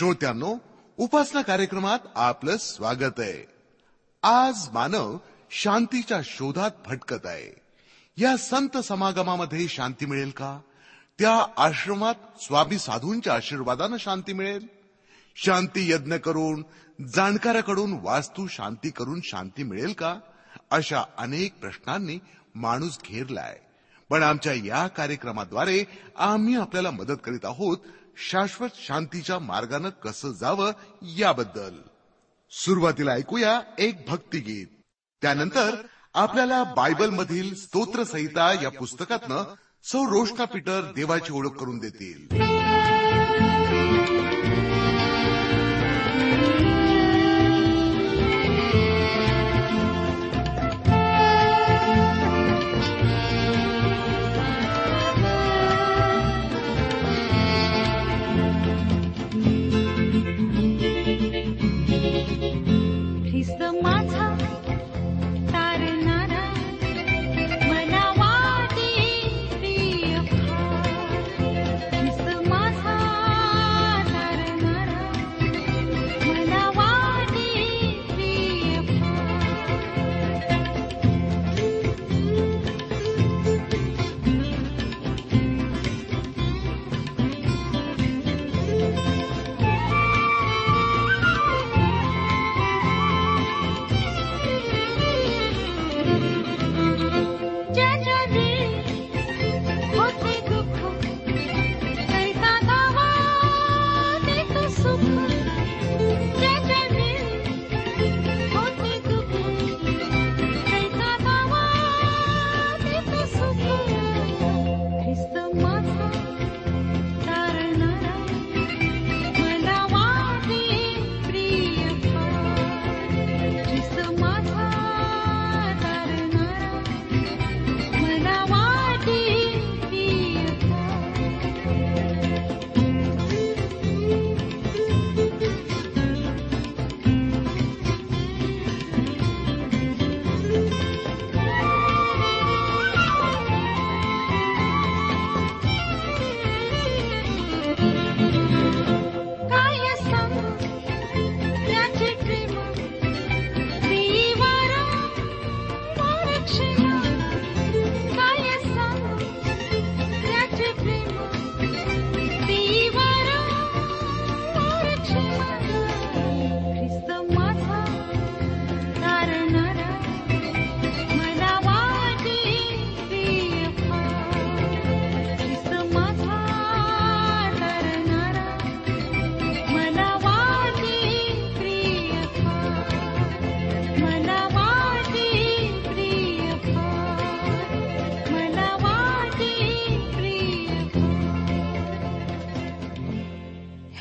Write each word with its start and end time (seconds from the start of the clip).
श्रोत्यांनो 0.00 0.56
उपासना 0.96 1.42
कार्यक्रमात 1.42 1.98
आपलं 2.14 2.56
स्वागत 2.56 3.20
आहे. 3.20 3.46
आज 4.22 4.68
मानव 4.72 5.18
शांतीच्या 5.50 6.20
शोधात 6.24 6.70
भटकत 6.86 7.26
आहे. 7.26 7.60
या 8.16 8.36
संत 8.36 8.78
समागमामध्ये 8.78 9.68
शांती 9.68 10.06
मिळेल 10.06 10.30
का? 10.30 10.60
त्या 11.18 11.46
आश्रमात 11.56 12.14
स्वामी 12.40 12.78
साधूंच्या 12.78 13.34
आशीर्वादानं 13.34 13.96
शांती 13.96 14.32
मिळेल? 14.32 14.66
शांती 15.36 15.92
यज्ञ 15.92 16.14
करून 16.14 16.64
जाणकाराकडून 17.08 17.92
वास्तू 18.02 18.46
शांती 18.46 18.90
करून 18.90 19.20
शांती 19.24 19.62
मिळेल 19.62 19.92
का? 19.92 20.16
अशा 20.70 21.02
अनेक 21.18 21.60
प्रश्नांनी 21.60 22.18
माणूस 22.54 22.98
घेरलाय. 23.04 23.60
पण 24.10 24.22
आमच्या 24.22 24.52
या 24.52 24.86
कार्यक्रमाद्वारे 24.86 25.84
आम्ही 26.16 26.56
आपल्याला 26.56 26.90
मदत 26.90 27.16
करीत 27.24 27.44
आहोत 27.44 27.78
शाश्वत 28.22 28.68
शांतीच्या 28.74 29.38
मार्गानं 29.38 29.88
कसं 29.88 30.32
जावं 30.32 30.72
याबद्दल. 31.02 31.74
सुरुवातीला 32.50 33.12
ऐकूया 33.12 33.60
एक 33.78 34.04
भक्तिगीत. 34.08 34.66
त्यानंतर 35.22 35.74
आपल्याला 36.14 36.64
बायबल 36.64 37.10
मधील 37.10 37.54
स्तोत्रसहिता 37.54 38.62
या 38.62 38.70
पुस्तकातनं 38.70 39.54
सौ 39.84 40.04
रोष्टा 40.04 40.44
पीटर 40.44 40.92
देवाची 40.96 41.32
ओळख 41.32 41.50
करून 41.50 41.78
देतील. 41.78 42.49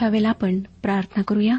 ह्यावेळेला 0.10 0.30
आपण 0.30 0.60
प्रार्थना 0.60 1.22
करूया. 1.22 1.58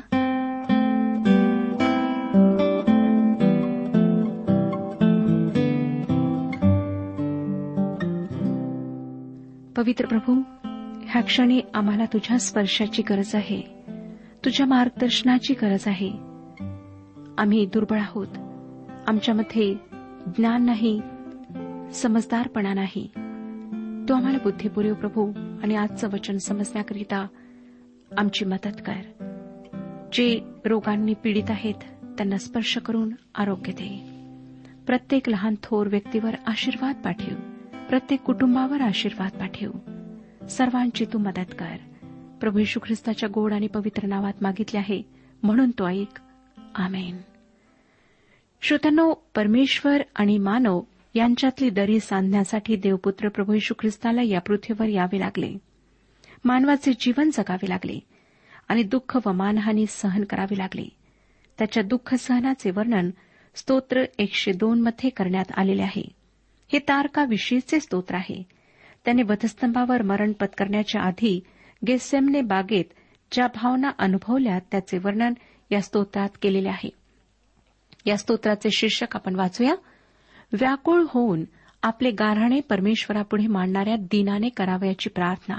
पवित्र 9.76 10.06
प्रभू 10.06 10.42
ह्या 11.04 11.22
क्षणी 11.22 11.60
आम्हाला 11.74 12.04
तुझ्या 12.04 12.38
स्पर्शाची 12.38 13.02
गरज 13.02 13.34
आहे. 13.34 13.62
तुझ्या 14.44 14.66
मार्गदर्शनाची 14.66 15.54
गरज 15.54 15.84
आहे. 15.86 16.10
आम्ही 17.38 17.66
दुर्बळ 17.66 17.98
आहोत. 17.98 18.28
आमच्यामध्ये 19.06 19.74
ज्ञान 20.26 20.64
नाही 20.64 21.00
समजदारपणा 21.92 22.74
नाही. 22.74 23.10
तू 24.08 24.14
आम्हाला 24.14 24.38
बुद्धिपूर्व 24.38 24.94
प्रभू 24.94 25.32
आणि 25.62 25.76
आजचं 25.76 26.08
वचन 26.08 26.36
समजण्याकरिता 26.36 27.26
आमची 28.16 28.44
मदत 28.44 28.80
कर. 28.86 29.02
जे 30.12 30.40
रोगांनी 30.64 31.14
पीडित 31.14 31.50
आहेत 31.50 31.74
त्यांना 32.02 32.38
स्पर्श 32.38 32.78
करून 32.78 33.12
आरोग्य 33.34 33.72
दे. 33.72 34.10
प्रत्येक 34.86 35.28
लहान 35.28 35.54
थोर 35.62 35.86
व्यक्तीवर 35.86 36.34
आशीर्वाद 36.46 36.94
पाठव. 37.04 37.34
प्रत्येक 37.88 38.20
कुटुंबावर 38.20 38.80
आशीर्वाद 38.80 39.30
पाठव. 39.32 39.70
सर्वांची 40.46 41.04
तू 41.04 41.18
मदत 41.18 41.54
कर. 41.58 41.76
प्रभू 42.40 42.58
यशू 42.58 42.80
ख्रिस्ताच्या 42.86 43.28
गोड 43.34 43.52
आणि 43.52 43.66
पवित्र 43.66 44.06
नावात 44.06 44.32
मागितले 44.40 44.78
आहे 44.78 45.02
म्हणून 45.42 45.70
तो 45.70 45.88
ऐक. 45.88 46.20
आमेन. 46.74 47.16
श्रोत्यानो 48.62 49.14
परमेश्वर 49.34 50.02
आणि 50.16 50.38
मानव 50.38 50.80
यांच्यातली 51.14 51.70
दरी 51.70 52.00
सांधण्यासाठी 52.00 52.76
देवपुत्र 52.76 53.28
प्रभू 53.28 53.52
यशू 53.52 53.74
ख्रिस्ताला 53.78 54.22
या 54.22 54.40
पृथ्वीवर 54.40 54.88
यावे 54.88 55.20
लागले. 55.20 55.69
मानवाचे 56.44 56.92
जीवन 57.00 57.30
जगावे 57.30 57.68
लागले 57.68 57.98
आणि 58.68 58.82
दुःख 58.82 59.18
व 59.26 59.32
मानहानी 59.32 59.86
सहन 59.88 60.24
करावी 60.24 60.58
लागली. 60.58 60.88
त्याच्या 61.58 61.82
दुःख 61.82 62.14
सहनाचे 62.14 62.70
वर्णन 62.70 63.10
स्तोत्र 63.54 64.04
एकशे 64.18 64.52
दोन 64.52 64.80
मध्ये 64.80 65.10
करण्यात 65.10 65.44
आलेले 65.56 65.82
आहे. 65.82 66.08
हे 66.72 66.78
तारकाविषयीचे 66.78 67.80
स्तोत्र 67.80 68.14
आहे. 68.14 68.42
त्याने 69.04 69.22
वधस्तंभावर 69.22 70.02
मरण 70.02 70.32
पत्करण्याच्या 70.32 71.02
आधी 71.02 71.40
गेसेमने 71.88 72.40
बागेत 72.40 72.84
ज्या 73.32 73.46
भावना 73.46 73.90
अनुभवल्या 73.98 74.58
त्याचे 74.58 74.98
वर्णन 74.98 75.32
या 75.70 75.80
स्तोत्रात 75.80 76.28
केलेले 76.42 76.68
आहे. 76.68 76.90
या 78.06 78.16
स्तोत्राचे 78.16 78.68
शीर्षक 78.70 79.16
आपण 79.16 79.34
वाचूया. 79.34 79.74
व्याकुळ 80.52 81.04
होऊन 81.08 81.44
आपले 81.82 82.10
गाऱ्हाणे 82.10 82.60
परमेश्वरापुढे 82.60 83.46
मांडणाऱ्या 83.46 83.96
दिनाने 83.96 84.48
करावयाची 84.48 85.10
प्रार्थना. 85.10 85.56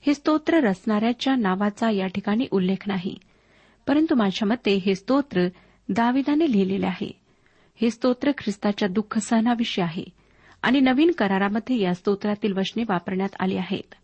हे 0.00 0.14
स्तोत्र 0.14 0.60
रचणाऱ्याच्या 0.60 1.36
नावाचा 1.36 1.90
या 1.90 2.06
ठिकाणी 2.06 2.46
उल्लेख 2.50 2.88
नाही. 2.88 3.18
परंतु 3.86 4.14
माझ्या 4.14 4.48
मते 4.48 4.74
हे 4.74 4.94
स्तोत्र 4.94 5.48
दाविदाने 5.88 6.52
लिहिलेले 6.52 6.86
आहे. 6.86 7.20
हे 7.80 7.90
स्तोत्र 7.90 8.30
ख्रिस्ताच्या 8.38 8.88
दुःख 8.88 9.18
सहनाविषयी 9.18 9.84
आहे 9.84 10.04
आणि 10.62 10.80
नवीन 10.80 11.10
करारामध्ये 11.10 11.80
या 11.80 11.94
स्तोत्रातील 11.94 12.52
वचने 12.52 12.82
वापरण्यात 12.88 13.28
आली 13.40 13.56
आहेत. 13.56 13.94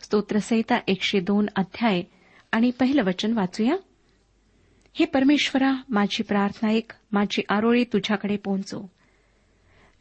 स्तोत्रसहिता 0.00 0.78
एकशे 0.88 1.20
दोन 1.20 1.46
अध्याय 1.56 2.02
आणि 2.52 2.70
पहिलं 2.70 3.02
वचन 3.04 3.32
वाचूया. 3.32 3.76
हे 4.94 5.04
परमेश्वरा 5.04 5.74
माझी 5.88 6.22
प्रार्थना 6.22 6.70
एक 6.70 6.92
माझी 7.12 7.42
आरोळी 7.48 7.84
तुझ्याकडे 7.84 8.36
पोहोचो. 8.36 8.90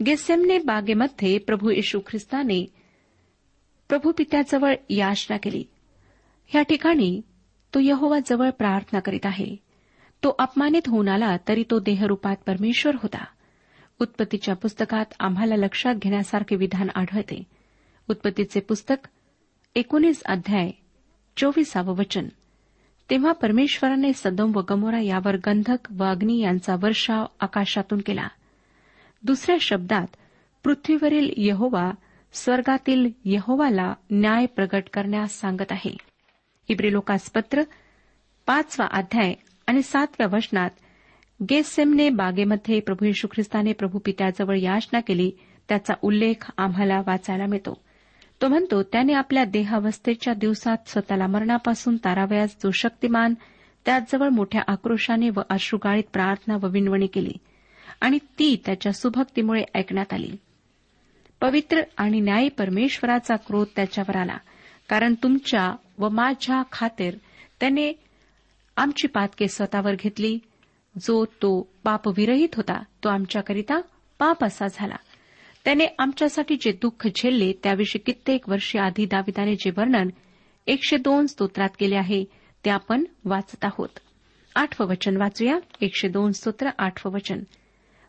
गेसेमने 0.05 0.57
बागेमध्ये 0.57 1.37
प्रभू 1.37 1.69
येशू 1.69 1.99
ख्रिस्ताने 1.99 2.82
प्रभू 3.89 4.11
पित्याजवळ 4.11 4.75
याचना 4.89 5.37
केली. 5.37 5.63
ह्या 6.47 6.61
ठिकाणी 6.61 7.21
तो 7.73 7.79
यहोवाजवळ 7.79 8.49
प्रार्थना 8.49 8.99
करीत 8.99 9.25
आहे. 9.25 9.55
तो 10.23 10.35
अपमानित 10.39 10.81
होऊन 10.87 11.07
आला 11.07 11.37
तरी 11.47 11.63
तो 11.71 11.79
देहरूपात 11.79 12.35
परमेश्वर 12.45 12.95
होता. 12.95 13.25
उत्पत्तीच्या 13.99 14.55
पुस्तकात 14.55 15.05
आम्हाला 15.19 15.55
लक्षात 15.55 15.95
घेण्यासारखे 15.95 16.55
विधान 16.55 16.87
आढळते. 16.95 17.43
उत्पत्तीचे 18.09 18.59
पुस्तक 18.59 19.07
एकोणीस 19.75 20.23
अध्याय 20.23 20.71
चोवीसावं 21.37 21.95
वचन. 21.95 22.27
तेव्हा 23.09 23.31
परमेश्वराने 23.31 24.13
सदम 24.13 24.51
व 24.55 24.61
गमोरा 24.69 24.99
यावर 24.99 25.37
गंधक 25.45 25.91
व 25.97 26.03
अग्नी 26.03 26.39
यांचा 26.39 26.75
वर्षाव 26.81 27.25
आकाशातून 27.39 27.99
केला. 28.05 28.27
दुसऱ्या 29.23 29.57
शब्दात 29.61 30.07
पृथ्वीवरील 30.63 31.33
यहोवा 31.37 31.91
स्वर्गातील 32.33 33.09
यहोवाला 33.25 33.93
न्याय 34.11 34.45
प्रगट 34.45 34.83
करण्यास 34.93 35.39
सांगत 35.39 35.71
आहे. 35.71 35.97
इब्री 36.67 36.91
लोकासपत्र 36.91 37.61
पाचवा 38.47 38.87
अध्याय 38.91 39.33
आणि 39.67 39.81
सातव्या 39.81 40.27
वचनात 40.31 40.69
गेसेमने 41.49 42.09
बागेमध्ये 42.09 42.79
प्रभू 42.79 43.05
येशू 43.05 43.27
ख्रिस्ताने 43.27 43.73
प्रभू 43.73 43.99
पित्याजवळ 44.05 44.57
याचना 44.57 44.99
केली 44.99 45.31
त्याचा 45.69 45.93
उल्लेख 46.01 46.51
आम्हाला 46.57 46.99
वाचायला 46.99 47.45
मिळतो. 47.45 47.81
तो 48.41 48.47
म्हणतो 48.47 48.83
त्याने 48.83 49.13
आपल्या 49.13 49.45
देहावस्थेच्या 49.45 50.33
दिवसात 50.33 50.77
स्वतःला 50.87 51.27
मरणापासून 51.27 51.97
तारावयास 51.97 52.55
जो 52.63 52.71
शक्तिमान 52.71 53.33
त्याचजवळ 53.85 54.29
मोठ्या 54.29 54.61
आक्रोशाने 54.67 55.29
व 55.29 55.41
अश्रुगाळीत 55.49 56.03
प्रार्थना 56.13 56.55
व 56.55 56.67
विनवणी 56.67 57.07
केली 57.07 57.33
आणि 58.01 58.17
ती 58.17 58.61
त्याच्या 58.65 58.91
सुभक्तीमुळे 58.91 59.63
ऐकण्यात 59.75 60.13
आली. 60.13 60.35
पवित्र 61.43 61.81
आणि 61.97 62.19
न्यायी 62.19 62.49
परमेश्वराचा 62.49 63.35
क्रोध 63.35 63.67
त्याच्यावर 63.75 64.15
आला. 64.15 64.37
कारण 64.89 65.13
तुमच्या 65.23 65.75
व 65.97 66.09
माझ्या 66.09 66.63
खातीर 66.71 67.15
त्याने 67.59 67.93
आमची 68.77 69.07
पातके 69.07 69.47
स्वतःवर 69.47 69.95
घेतली. 69.95 70.39
जो 71.01 71.25
तो 71.25 71.67
पापविरहित 71.83 72.49
होता 72.55 72.83
तो 73.03 73.09
आमच्याकरिता 73.09 73.81
पाप 74.19 74.43
असा 74.43 74.65
झाला. 74.67 74.95
त्याने 75.65 75.85
आमच्यासाठी 75.99 76.55
जे 76.61 76.71
दुःख 76.71 77.07
झेलले 77.07 77.53
त्याविषयी 77.63 78.01
कित्येक 78.01 78.49
वर्षे 78.49 78.79
आधी 78.79 79.05
दाविदाने 79.05 79.55
जे 79.55 79.69
वर्णन 79.69 80.09
एकशे 80.67 80.97
दोन 80.97 81.25
स्तोत्रात 81.25 81.69
केले 81.79 81.95
आहे 81.95 82.25
ते 82.65 82.69
आपण 82.69 83.03
वाचत 83.25 83.65
आहोत. 83.65 83.89
आठवं 84.55 84.87
वचन 84.87 85.17
वाचूया. 85.17 85.59
एकशे 85.81 86.07
दोन 86.07 86.31
स्तोत्र 86.31 86.69
आठवं 86.79 87.11
वचन. 87.11 87.39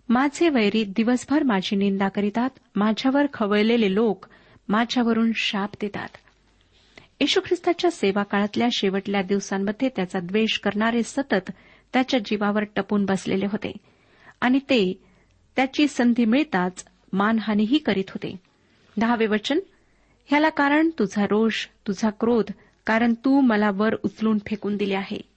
माझे 0.08 0.48
वैरी 0.48 0.84
दिवसभर 0.84 1.42
माझी 1.42 1.76
निंदा 1.76 2.08
करीतात 2.08 2.50
माझ्यावर 2.76 3.26
खवळलेले 3.32 3.94
लोक 3.94 4.26
माझ्यावरून 4.68 5.32
शाप 5.36 5.70
देतात. 5.80 6.08
येशू 7.20 7.40
ख्रिस्ताच्या 7.46 7.90
सेवा 7.90 8.22
काळातल्या 8.22 8.68
शेवटल्या 8.72 9.22
दिवसांमध्ये 9.22 9.88
त्याचा 9.96 10.20
द्वेष 10.20 10.58
करणारे 10.58 11.02
सतत 11.02 11.50
त्याच्या 11.92 12.20
जीवावर 12.20 12.64
टपून 12.76 13.04
बसलेले 13.04 13.46
होते. 13.46 13.72
आणि 14.40 14.58
ते 14.58 15.02
त्याची 15.56 15.88
संधी 15.88 16.24
मिळताच 16.24 16.84
मानहानीही 17.12 17.78
करीत 17.78 18.04
होते. 18.08 18.36
दहावे 18.96 19.26
वचन 19.26 19.58
ह्याला 20.26 20.48
कारण 20.48 20.90
तुझा 20.98 21.26
रोष 21.26 21.66
तुझा 21.86 22.10
क्रोध 22.10 22.50
कारण 22.86 23.14
तू 23.14 23.40
मला 23.40 23.70
वर 23.70 23.94
उचलून 24.02 24.38
फेकून 24.38 24.76
दिले 24.76 24.94
आहे. 24.94 25.33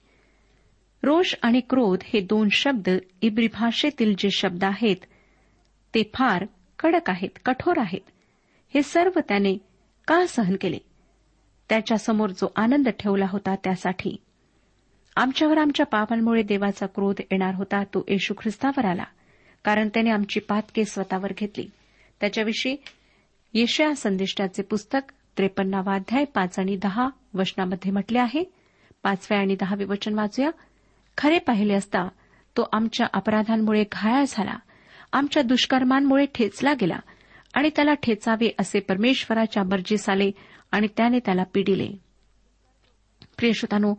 रोष 1.02 1.34
आणि 1.42 1.60
क्रोध 1.60 1.98
हे 2.04 2.20
दोन 2.20 2.48
शब्द 2.52 2.88
इब्री 3.22 3.46
भाषेतील 3.46 4.14
जे 4.18 4.30
शब्द 4.30 4.64
आहेत 4.64 4.96
ते 5.94 6.02
फार 6.14 6.44
कडक 6.78 7.10
आहेत 7.10 7.28
कठोर 7.44 7.78
आहेत. 7.78 8.00
हे 8.74 8.82
सर्व 8.82 9.20
त्याने 9.28 9.58
का 10.08 10.26
सहन 10.26 10.56
केले? 10.60 10.78
त्याच्यासमोर 11.68 12.30
जो 12.30 12.52
आनंद 12.56 12.88
ठेवला 12.88 13.26
होता 13.28 13.54
त्यासाठी. 13.54 14.16
आमच्यावर 15.16 15.58
आमच्या 15.58 15.86
पापांमुळे 15.86 16.42
देवाचा 16.42 16.86
क्रोध 16.86 17.16
येणार 17.20 17.54
होता 17.54 17.84
तो 17.84 18.04
येशू 18.08 18.34
ख्रिस्तावर 18.34 18.84
आला 18.84 19.04
कारण 19.64 19.88
त्याने 19.88 20.10
आमची 20.10 20.40
पातके 20.40 20.84
स्वतःवर 20.84 21.32
घेतली. 21.38 21.70
त्याच्याविषयी 22.20 22.76
येशया 23.54 23.94
संदेष्टाचे 23.94 24.62
पुस्तक 24.62 25.12
त्रेपन्नावाध्याय 25.38 26.24
पाच 26.24 26.58
आणि 26.58 26.76
दहा 26.76 27.08
वचनामध्ये 27.34 27.92
म्हटले 27.92 28.18
आहे. 28.18 28.44
पाचव्या 29.02 29.40
आणि 29.40 29.56
दहावे 29.60 29.84
वचन 29.84 30.14
वाचूया. 30.14 30.50
खरे 31.18 31.38
पाहिले 31.38 31.74
असता 31.74 32.08
तो 32.56 32.68
आमच्या 32.72 33.06
अपराधांमुळे 33.12 33.84
घायाळ 33.92 34.24
झाला. 34.28 34.56
आमच्या 35.12 35.42
दुष्कर्मांमुळे 35.42 36.26
ठेचला 36.34 36.72
गेला 36.72 36.98
आणि 37.54 37.70
त्याला 37.76 37.94
ठेचावे 37.94 38.54
असे 38.58 38.80
परमेश्वराच्या 38.80 39.62
मर्जीस 39.62 40.08
आले 40.08 40.30
आणि 40.72 40.86
त्याने 40.96 41.18
त्याला 41.18 41.42
पिडिले. 41.42 41.88
प्रियश्रोतानो 43.38 43.94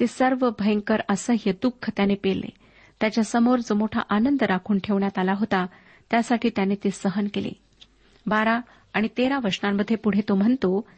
ते 0.00 0.06
सर्व 0.06 0.50
भयंकर 0.58 1.00
असह्य 1.08 1.52
दुःख 1.52 1.90
त्याने 1.96 2.14
पेले 2.14 2.48
त्याच्यासमोर 3.00 3.58
जो 3.58 3.74
मोठा 3.74 4.00
आनंद 4.10 4.42
राखून 4.42 4.78
ठेवण्यात 4.78 5.18
आला 5.18 5.32
होता 5.32 5.66
त्यासाठी 6.10 6.50
त्याने 6.56 6.74
ते 6.74 6.90
सहन 6.90 7.26
केले. 7.34 7.50
बारा 8.26 8.60
आणि 8.94 9.08
तेरा 9.18 9.38
वचनांमध्ये 9.44 9.96
पुढे 9.96 10.20
तो 10.20 10.34
म्हणतो 10.34 10.88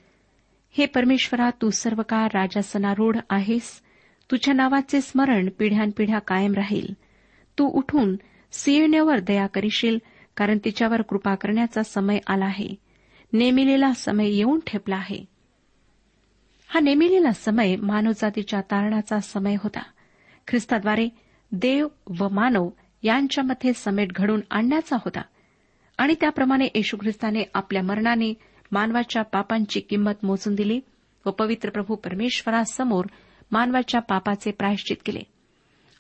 हे 0.71 0.87
परमेश्वरा 0.87 1.51
तू 1.51 1.71
सर्व 1.71 2.03
काळ 2.09 2.27
राजासनारूढ 2.35 3.17
आहेस 3.31 3.83
तुझ्या 4.31 4.55
नावाचे 4.55 5.01
स्मरण 5.01 5.49
पिढ्यानपिढ्या 5.59 6.19
कायम 6.19 6.55
राहील. 6.55 6.93
तू 7.59 7.67
उठून 7.67 8.17
सियनेवर 8.53 9.19
दया 9.19 9.47
करीशील 9.47 9.99
कारण 10.37 10.59
तिच्यावर 10.65 11.03
कृपा 11.03 11.35
करण्याचा 11.35 11.83
समय 11.83 12.19
आला 12.27 12.45
आहे. 12.45 12.69
नेमिलेला 13.33 13.93
समय 13.93 14.29
येऊन 14.29 14.61
ठेपला 14.67 14.97
आहे. 14.97 15.25
हा 16.69 16.81
नेमिलेला 16.81 17.33
समय 17.33 17.77
मानवजातीच्या 17.77 18.61
तारणाचा 18.61 19.21
समय 19.21 19.57
होता. 19.63 19.83
ख्रिस्ताद्वारे 20.49 21.09
देव 21.53 21.89
व 22.19 22.29
मानव 22.29 22.69
यांच्यामध्ये 23.03 23.73
समेट 23.73 24.13
घडून 24.13 24.41
आणण्याचा 24.51 24.97
होता. 24.97 25.23
आणि 25.99 26.15
त्याप्रमाणे 26.21 26.69
येशू 26.75 26.97
ख्रिस्ताने 26.97 27.43
आपल्या 27.55 27.83
मरणाने 27.83 28.35
मानवाच्या 28.73 29.23
पापांची 29.23 29.81
किंमत 29.81 30.13
मोजून 30.23 30.55
दिली 30.55 30.81
व 31.27 31.31
पवित्र 31.31 31.71
प्रभू 31.71 31.95
परमेश्वरासमोर 31.95 33.05
मानवाच्या 33.51 34.01
पापाचे 34.01 34.51
प्रायश्चित 34.51 34.97
केले. 35.05 35.21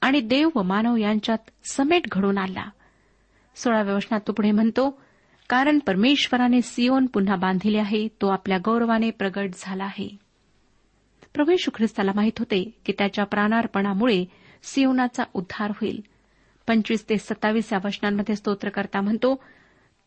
आणि 0.00 0.20
देव 0.20 0.48
व 0.54 0.62
मानव 0.62 0.96
यांच्यात 0.96 1.38
समेट 1.70 2.02
घडून 2.12 2.38
आणला. 2.38 2.64
सोळाव्या 3.54 3.94
वचनात 3.94 4.20
तो 4.26 4.32
पुढे 4.32 4.50
म्हणतो 4.50 5.00
कारण 5.48 5.78
परमेश्वराने 5.78 6.62
सियोन 6.62 7.06
पुन्हा 7.06 7.36
बांधिले 7.36 7.78
आहे 7.78 8.08
तो 8.08 8.28
आपल्या 8.28 8.58
गौरवाने 8.58 9.10
प्रगट 9.10 9.50
झाला 9.58 9.84
आहे. 9.84 10.16
प्रभू 11.34 11.52
ख्रिस्ताला 11.74 12.10
माहीत 12.14 12.32
होते 12.38 12.78
की 12.86 12.92
त्याच्या 12.98 13.24
प्राणार्पणामुळे 13.24 14.24
सियोनाचा 14.62 15.22
उद्धार 15.34 15.70
होईल. 15.70 16.00
पंचवीस 16.66 17.08
ते 17.08 17.18
सत्तावीस 17.18 17.72
या 17.72 17.78
वचनांमध्ये 17.84 18.36
स्तोत्रकर्ता 18.36 19.00
म्हणतो 19.00 19.42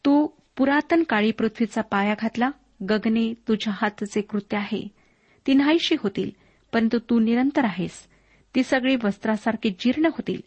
तू 0.06 0.28
पुरातन 0.58 1.04
काळी 1.04 1.32
पृथ्वीचा 1.32 1.82
पाया 1.82 2.14
घातला 2.20 2.50
गगने 2.90 3.34
तुझ्या 3.48 3.74
हातचे 3.82 4.22
कृत्य 4.22 4.58
आहे. 4.58 4.88
ती 5.48 5.54
नाहीशी 5.54 5.96
होतील 6.00 6.32
परंतु 6.74 7.00
तू 7.00 7.20
निरंतर 7.20 7.66
आहेस. 7.66 8.08
ती 8.56 8.64
सगळी 8.64 8.96
वस्त्रासारखी 9.04 9.70
जीर्ण 9.80 10.06
होतील. 10.06 10.42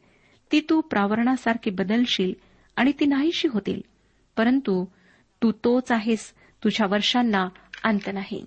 ती 0.52 0.60
तू 0.60 0.80
प्रावरणासारखी 0.80 1.70
बदलशील 1.70 2.32
आणि 2.76 2.92
ती 3.00 3.06
नाहीशी 3.06 3.48
होतील. 3.48 3.80
परंतु 4.36 4.84
तू 5.42 5.52
तोच 5.52 5.92
आहेस. 5.92 6.34
तुझ्या 6.64 6.86
वर्षांना 6.86 7.48
अंत 7.84 8.10
नाही. 8.12 8.44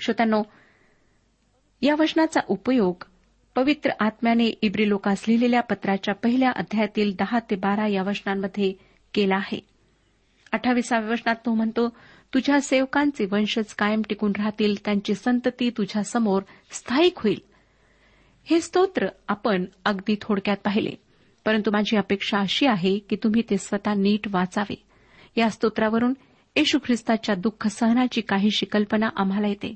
श्रोत्यांनो 0.00 0.42
या 1.82 1.94
वचनाचा 1.94 2.40
उपयोग 2.48 3.04
पवित्र 3.54 3.90
आत्म्याने 4.00 4.44
इब्री 4.44 4.88
लोकास 4.88 5.24
लिहिलेल्या 5.28 5.60
पत्राच्या 5.60 6.14
पहिल्या 6.14 6.50
अध्यायातील 6.50 7.12
दहा 7.18 7.38
ते 7.38 7.56
बारा 7.56 7.86
या 7.86 8.02
वचनांमध्ये 8.02 8.72
केला 9.14 9.36
आहे. 9.36 9.60
अठ्ठावीसाव्या 10.52 11.10
वचनात 11.10 11.36
तो 11.46 11.54
म्हणतो 11.54 11.88
तुझ्या 12.34 12.60
सेवकांचे 12.60 13.26
वंशज 13.32 13.74
कायम 13.74 14.02
टिकून 14.08 14.32
राहतील 14.38 14.74
त्यांची 14.84 15.14
संतती 15.14 15.70
तुझ्यासमोर 15.70 16.42
स्थायिक 16.70 17.18
होईल. 17.18 17.40
हे 18.44 18.60
स्तोत्र 18.60 19.06
आपण 19.28 19.64
अगदी 19.84 20.16
थोडक्यात 20.20 20.56
पाहिले 20.56 20.90
परंतु 21.44 21.70
माझी 21.70 21.96
अपेक्षा 21.96 22.38
अशी 22.38 22.66
आहे 22.66 22.98
की 22.98 23.16
तुम्ही 23.16 23.42
ते 23.50 23.58
स्वतः 23.58 23.94
नीट 23.94 24.28
वाचावे. 24.30 24.82
या 25.36 25.50
स्तोत्रावरून 25.50 26.14
येशू 26.56 26.78
ख्रिस्ताच्या 26.84 27.34
दुःख 27.34 27.66
सहनाची 27.66 28.20
काहीशी 28.20 28.66
कल्पना 28.66 29.08
आम्हाला 29.16 29.48
येते. 29.48 29.74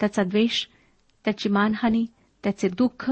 त्याचा 0.00 0.22
द्वेष 0.22 0.66
त्याची 1.24 1.48
मानहानी 1.48 2.06
त्याचे 2.42 2.68
दुःख 2.68 3.10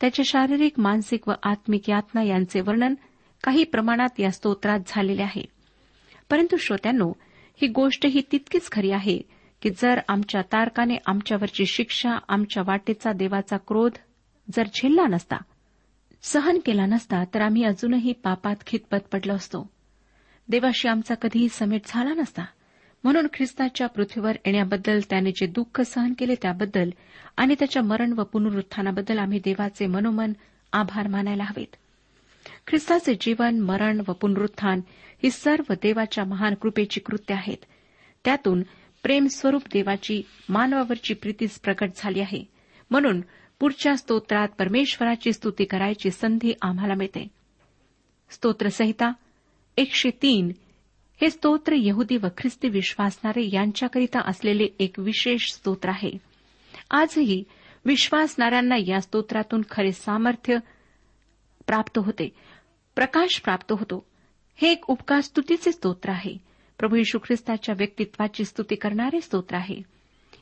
त्याचे 0.00 0.24
शारीरिक 0.24 0.72
मानसिक 0.78 1.28
व 1.28 1.32
आत्मिक 1.42 1.90
यातना 1.90 2.22
यांचे 2.22 2.60
वर्णन 2.60 2.94
काही 3.44 3.64
प्रमाणात 3.64 4.20
या 4.20 4.30
स्तोत्रात 4.30 4.80
झालेले 4.86 5.22
आहे. 5.22 5.51
परंतु 6.32 6.56
श्रोत्यांनो 6.56 7.12
ही 7.62 7.68
गोष्ट 7.68 8.06
ही 8.06 8.22
तितकीच 8.32 8.70
खरी 8.72 8.90
आहे 8.90 9.18
की 9.62 9.70
जर 9.70 10.00
आमच्या 10.08 10.42
तारकाने 10.42 10.96
आमच्यावरची 11.06 11.66
शिक्षा 11.66 12.10
आमच्या 12.28 12.62
वाटेचा 12.66 13.12
देवाचा 13.12 13.56
क्रोध 13.56 13.92
जर 14.54 14.66
झेलला 14.66 15.06
नसता 15.06 15.36
सहन 16.22 16.58
केला 16.66 16.86
नसता 16.86 17.24
तर 17.24 17.40
आम्ही 17.40 17.64
अजूनही 17.64 18.12
पापात 18.12 18.56
खितपत 18.66 18.98
पडलो 19.12 19.34
असतो. 19.34 19.70
देवाशी 20.48 20.88
आमचा 20.88 21.14
कधीही 21.14 21.48
समेट 21.48 21.80
झाला 21.86 22.14
नसता. 22.14 22.44
म्हणून 23.04 23.26
ख्रिस्ताच्या 23.34 23.86
पृथ्वीवर 23.86 24.30
येण्याबद्दल 24.30 25.00
त्याने 25.10 25.30
जे 25.30 25.46
दुःख 25.46 25.80
सहन 25.80 26.12
केले 26.18 26.34
त्याबद्दल 26.42 26.90
आणि 27.36 27.54
त्याच्या 27.58 27.82
मरण 27.82 28.12
व 28.12 28.24
पुनरुत्थानाबद्दल 28.24 29.18
आम्ही 29.18 29.40
देवाचे 29.44 29.86
मनोमन 29.86 30.32
आभार 30.72 31.08
मानायला 31.08 31.44
हवेत. 31.44 31.76
ख्रिस्ताचे 32.66 33.14
जीवन 33.20 33.60
मरण 33.60 34.00
व 34.08 34.12
पुनरुत्थान 34.12 34.80
ही 35.22 35.30
सर्व 35.30 35.72
देवाच्या 35.72 36.24
महान 36.24 36.54
कृपेची 36.54 37.00
कृत्य 37.00 37.34
आहेत. 37.34 37.56
त्यातून 38.24 38.62
प्रेमस्वरूप 39.02 39.62
देवाची 39.72 40.22
मानवावरची 40.48 41.14
प्रीतीच 41.14 41.60
प्रकट 41.60 41.90
झाली 41.96 42.20
आहे. 42.20 42.44
म्हणून 42.90 43.20
पुढच्या 43.60 43.96
स्तोत्रात 43.96 44.48
परमेश्वराची 44.48 45.32
स्तुती 45.32 45.64
करायची 45.64 46.10
संधी 46.10 46.52
आम्हाला 46.62 46.94
मिळते. 46.94 47.28
स्तोत्रसहिता 48.30 49.12
एकशे 49.76 50.10
तीन. 50.10 50.52
हे 51.20 51.30
स्तोत्र 51.30 51.74
यहुदी 51.76 52.16
व 52.16 52.26
ख्रिस्ती 52.38 52.68
विश्वासणारे 52.68 53.48
यांच्याकरिता 53.52 54.20
असलेले 54.26 54.66
एक 54.78 54.98
विशेष 54.98 55.52
स्तोत्र 55.52 55.88
आहे. 55.88 56.12
आजही 56.90 57.44
विश्वासणाऱ्यांना 57.84 58.76
या 58.76 59.00
स्तोत्रातून 59.00 59.62
खरे 59.70 59.92
सामर्थ्य 59.92 60.56
प्राप्त 61.66 61.98
होते. 61.98 62.28
प्रकाश 62.94 63.40
प्राप्त 63.40 63.72
होतो. 63.72 64.06
हे 64.54 64.72
एक 64.72 64.90
उपकार 64.90 65.20
स्तुतीचे 65.20 65.72
स्तोत्र 65.72 66.10
आहे. 66.10 66.36
प्रभू 66.78 66.96
यशू 66.96 67.18
ख्रिस्ताच्या 67.18 67.74
व्यक्तित्वाची 67.78 68.44
स्तुती 68.44 68.74
करणारे 68.74 69.20
स्तोत्र 69.20 69.56
आहे. 69.56 69.82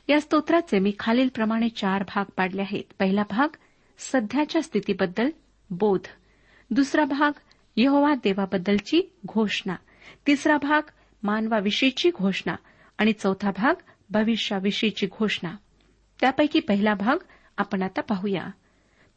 या 0.09 0.21
स्तोत्राचे 0.21 0.79
मी 0.79 0.91
खालीलप्रमाणे 0.99 1.69
चार 1.69 2.03
भाग 2.03 2.25
पाडले 2.37 2.61
आहेत. 2.61 2.83
पहिला 2.99 3.23
भाग 3.29 3.55
सध्याच्या 3.97 4.61
स्थितीबद्दल 4.61 5.29
बोध. 5.69 5.99
दुसरा 6.71 7.05
भाग 7.05 7.39
यहोवा 7.77 8.15
देवाबद्दलची 8.15 9.13
घोषणा. 9.27 9.75
तिसरा 10.27 10.57
भाग 10.57 10.81
मानवाविषयीची 11.23 12.09
घोषणा. 12.09 12.55
आणि 12.97 13.13
चौथा 13.13 13.51
भाग 13.51 13.73
भविष्याविषयीची 14.09 15.07
घोषणा. 15.07 15.55
त्यापैकी 16.19 16.59
पहिला 16.59 16.93
भाग 16.93 17.23
आपण 17.57 17.81
आता 17.81 18.01
पाहूया. 18.01 18.47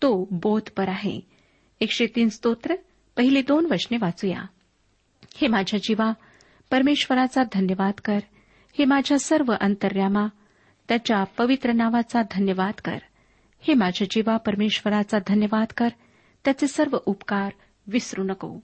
तो 0.03 0.29
बोधपर 0.31 0.88
आहे. 0.88 1.21
एकशे 1.81 2.07
तीन 2.07 2.29
स्तोत्र 2.29 2.75
पहिली 3.16 3.42
दोन 3.42 3.66
वचने 3.71 3.97
वाचूया. 4.00 4.42
हे 5.37 5.47
माझ्या 5.47 5.80
जीवा 5.83 6.12
परमेश्वराचा 6.71 7.42
धन्यवाद 7.42 7.94
कर. 8.04 8.18
हे 8.78 8.85
माझ्या 8.85 9.18
सर्व 9.18 9.54
अंतर्यामा 9.61 10.26
त्याच्या 10.88 11.25
पवित्र 11.25 11.73
नावाचा 11.73 12.23
धन्यवाद 12.23 12.75
कर. 12.85 12.99
हे 13.61 13.75
माझ्या 13.75 14.09
जीवा 14.11 14.37
परमेश्वराचा 14.37 15.18
धन्यवाद 15.28 15.66
कर. 15.76 15.88
त्याचे 16.44 16.68
सर्व 16.68 16.99
उपकार 17.06 17.52
विसरू 17.87 18.23
नको. 18.23 18.59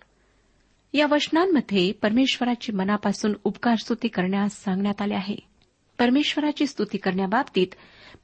या 0.92 1.06
वचनांमध्ये 1.06 1.92
परमेश्वराची 1.92 2.72
मनापासून 2.72 3.34
उपकार 3.44 3.74
स्तुती 3.74 4.08
करण्यास 4.08 4.64
सांगण्यात 4.64 5.02
आले 5.02 5.14
आहे. 5.14 5.36
परमेश्वराची 5.98 6.66
स्तुती 6.66 6.98
करण्याबाबतीत 6.98 7.66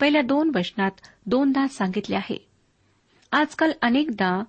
पहिल्या 0.00 0.23
दोन 0.23 0.52
वचनात 0.54 0.90
दोनदा 1.26 1.66
सांगितले 1.66 2.16
आहे. 2.16 2.49
आजकाल 3.33 3.73
अनेकदा 3.83 4.45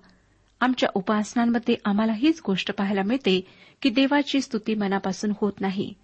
आमच्या 0.60 0.88
उपासनांमध्ये 0.94 1.76
आम्हाला 1.84 2.12
हीच 2.12 2.40
गोष्ट 2.46 2.72
पाहायला 2.72 3.02
मिळते 3.02 3.46
की 3.82 3.90
देवाची 3.90 4.40
स्तुती 4.40 4.74
मनापासून 4.74 5.32
होत 5.40 5.52
नाही. 5.60 5.94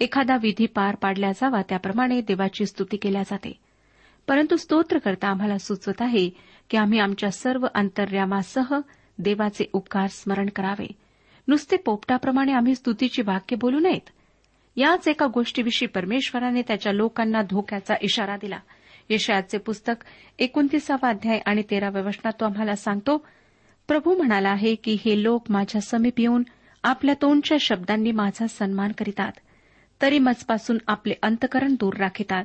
एखादा 0.00 0.36
विधी 0.42 0.66
पार 0.66 0.94
पाडल्या 0.94 1.32
जावा 1.32 1.62
त्याप्रमाणे 1.68 2.20
देवाची 2.20 2.66
स्तुती 2.66 2.96
केल्या 2.96 3.22
जाते. 3.22 3.52
परंतु 4.28 4.56
स्तोत्रकर्ता 4.56 5.28
आम्हाला 5.28 5.58
सुचवत 5.58 6.02
आहे 6.02 6.30
की 6.70 6.76
आम्ही 6.76 6.98
आमच्या 6.98 7.30
सर्व 7.30 7.66
अंतर्यामासह 7.74 8.74
देवाचे 9.18 9.64
उपकार 9.72 10.06
स्मरण 10.06 10.48
करावे. 10.48 10.86
नुसते 11.48 11.76
पोपटाप्रमाणे 11.76 12.52
आम्ही 12.52 12.74
स्तुतीची 12.74 13.22
वाक्य 13.22 13.56
बोलू 13.56 13.78
नयेत? 13.78 14.08
याच 14.76 15.08
एका 15.08 15.26
गोष्टीविषयी 15.26 15.88
परमेश्वराने 15.88 16.62
त्याच्या 16.62 16.92
लोकांना 16.92 17.42
धोक्याचा 17.42 17.94
इशारा 18.00 18.36
दिला. 18.36 18.58
यशयाचे 19.10 19.58
पुस्तक 19.58 19.94
एकोणतीसावा 20.38 21.08
अध्याय 21.08 21.40
आणि 21.46 21.62
तेराव्या 21.70 22.02
वचनात 22.02 22.32
तो 22.40 22.44
आम्हाला 22.44 22.76
सांगतो 22.76 23.26
प्रभू 23.88 24.16
म्हणाला 24.16 24.48
आहे 24.48 24.74
की 24.74 24.98
हे 25.04 25.22
लोक 25.22 25.44
माझ्या 25.48 25.80
समीप 25.80 26.20
येऊन 26.20 26.42
आपल्या 26.82 27.14
तोंडच्या 27.22 27.58
शब्दांनी 27.60 28.12
माझा 28.12 28.46
सन्मान 28.46 28.92
करीतात. 28.92 29.32
तरी 30.02 30.18
मजपासून 30.18 30.78
आपले 30.86 31.14
अंतकरण 31.22 31.74
दूर 31.74 31.94
राखितात. 31.96 32.44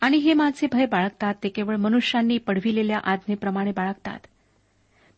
आणि 0.00 0.16
हे 0.16 0.34
माझे 0.34 0.66
भय 0.72 0.86
बाळगतात 0.86 1.34
ते 1.42 1.48
केवळ 1.48 1.76
मनुष्यांनी 1.76 2.38
पडविलेल्या 2.38 2.98
आज्ञेप्रमाणे 3.04 3.70
बाळगतात. 3.70 4.18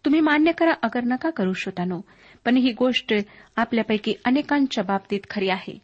तुम्ही 0.04 0.21
मान्य 0.21 0.52
करा 0.52 0.73
अगर 0.83 1.04
नका 1.04 1.31
करू 1.31 1.52
श्रोतानो 1.52 2.00
पण 2.45 2.57
ही 2.57 2.73
गोष्ट 2.73 3.14
आपल्यापैकी 3.57 4.14
अनेकांच्या 4.25 4.85
बाबतीत 4.85 5.21
खरी 5.31 5.49
आहे. 5.49 5.78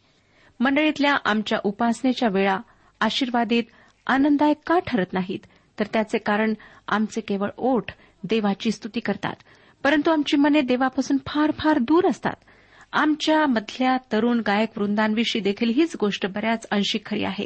मंडळीतल्या 0.59 1.17
आमच्या 1.25 1.59
उपासनेच्या 1.63 2.29
वेळा 2.29 2.57
आशीर्वादित 2.99 3.63
आनंददायक 4.07 4.57
का 4.67 4.79
ठरत 4.79 5.13
नाहीत? 5.13 5.39
तर 5.79 5.85
त्याचे 5.93 6.17
कारण 6.17 6.53
आमचे 6.87 7.21
केवळ 7.21 7.49
ओठ 7.57 7.83
देवाची 8.23 8.71
स्तुती 8.71 8.99
करतात. 8.99 9.35
परंतु 9.83 10.11
आमची 10.11 10.37
मने 10.37 10.61
देवापासून 10.61 11.17
फार 11.27 11.51
फार 11.51 11.79
दूर 11.79 12.09
असतात. 12.09 12.33
आमच्या 12.91 13.45
मधल्या 13.45 13.97
तरुण 14.11 14.41
गायक 14.47 14.77
वृंदांविषयी 14.77 15.41
देखील 15.41 15.69
हीच 15.69 15.95
गोष्ट 15.99 16.25
बऱ्याच 16.25 16.67
अंशी 16.71 16.99
खरी 17.05 17.23
आहे. 17.23 17.45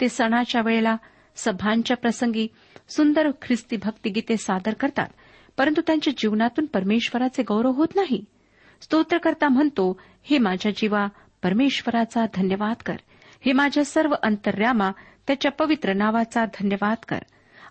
ते 0.00 0.08
सणाच्या 0.08 0.60
वेळेला 0.64 0.96
सभांच्या 1.36 1.96
प्रसंगी 1.96 2.48
सुंदर 2.88 3.30
ख्रिस्ती 3.42 3.76
भक्तिगीते 3.76 4.36
सादर 4.36 4.72
करतात 4.74 5.06
परंतु 5.58 5.80
त्यांच्या 5.86 6.12
जीवनातून 6.18 6.66
परमेश्वराचे 6.66 7.42
गौरव 7.42 7.70
होत 7.70 7.88
नाही. 7.96 8.24
स्तोत्रकर्ता 8.80 9.48
म्हणतो 9.48 10.00
हे 10.22 10.38
माझ्या 10.38 10.72
जीवा 10.76 11.06
परमेश्वराचा 11.42 12.26
धन्यवाद 12.34 12.76
कर. 12.86 12.96
हे 13.46 13.52
माझ्या 13.52 13.84
सर्व 13.84 14.14
अंतर्यामा 14.22 14.90
त्याच्या 15.26 15.52
पवित्र 15.52 15.92
नावाचा 15.92 16.44
धन्यवाद 16.44 16.96
कर. 17.08 17.18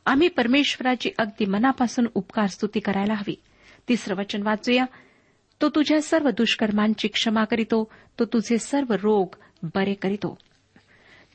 आम्ही 0.06 0.28
परमेश्वराची 0.28 1.10
अगदी 1.18 1.46
मनापासून 1.46 2.06
उपकार 2.14 2.46
स्तुती 2.46 2.80
करायला 2.80 3.14
हवी. 3.14 3.36
तिसरं 3.90 4.16
वचन 4.16 4.42
वाचूया. 4.44 4.86
तो 5.62 5.70
तुझ्या 5.70 6.02
सर्व 6.02 6.30
दुष्कर्मांची 6.30 7.08
क्षमा 7.08 7.44
करीतो 7.44 7.92
तो 8.20 8.26
तुझे 8.26 8.58
सर्व 8.58 8.94
रोग 9.02 9.36
बरे 9.64 9.94
करीतो. 9.94 10.38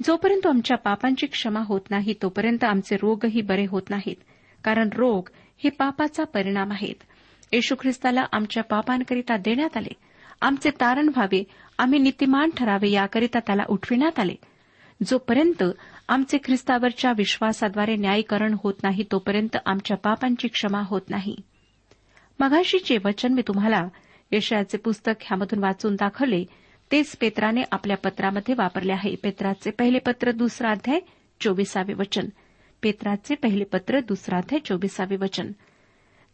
जोपर्यंत 0.05 0.47
आमच्या 0.47 0.77
पापांची 0.77 1.27
क्षमा 1.27 1.61
होत 1.61 1.81
नाही 1.91 2.15
तोपर्यंत 2.23 2.65
आमचे 2.65 2.97
रोगही 2.97 3.41
बरे 3.41 3.67
होत 3.67 3.83
नाहीत 3.91 4.17
कारण 4.65 4.89
रोग 4.97 5.29
हे 5.65 5.71
पापाचा 5.71 6.25
परिणाम 6.25 6.73
आहेत. 6.73 6.95
येशू 7.53 7.75
ख्रिस्ताला 7.81 8.25
आमच्या 8.33 8.63
पापांकरिता 8.63 9.37
देण्यात 9.37 9.77
आले. 9.77 9.93
आमचे 10.41 10.71
तारण 10.71 11.09
व्हावे 11.09 11.45
आम्ही 11.79 11.99
नीतिमान 11.99 12.51
ठरावे 12.57 12.91
याकरिता 12.91 13.39
त्याला 13.39 13.63
उठविण्यात 13.69 14.19
आले. 14.19 14.35
जोपर्यंत 15.07 15.63
आमचे 16.09 16.39
ख्रिस्तावरच्या 16.45 17.13
विश्वासाद्वारे 17.17 17.97
न्यायीकरण 17.97 18.57
होत 18.63 18.75
नाही 18.83 19.05
तोपर्यंत 19.13 19.57
आमच्या 19.67 19.97
पापांची 19.97 20.49
क्षमा 20.49 20.83
होत 20.85 21.03
नाही. 21.09 21.37
मघाशीचे 22.41 22.95
जे 22.95 23.09
वचन 23.09 23.33
मी 23.33 23.43
तुम्हाला 23.49 23.89
यशयाचे 24.33 24.79
पुस्तक 24.79 25.13
ह्यामधून 25.21 25.65
वाचून 25.65 25.95
दाखवले 25.95 26.45
तेच 26.93 27.17
पेत्राने 27.17 27.63
आपल्या 27.73 27.97
पत्रामध्ये 27.97 28.55
वापरले 28.59 28.93
आहे. 28.93 29.15
पेत्राचे 29.17 29.71
पहिले 29.71 29.99
पत्र 29.99 30.31
दुसरा 30.31 30.71
अध्याय 30.71 31.01
चोवीसावे 31.41 31.93
वचन. 31.95 32.29
पेत्राचे 32.83 33.35
पहिले 33.35 33.65
पत्र 33.65 34.01
दुसरा 34.01 34.37
अध्याय 34.37 34.61
चोवीसावे 34.61 35.17
वचन. 35.17 35.53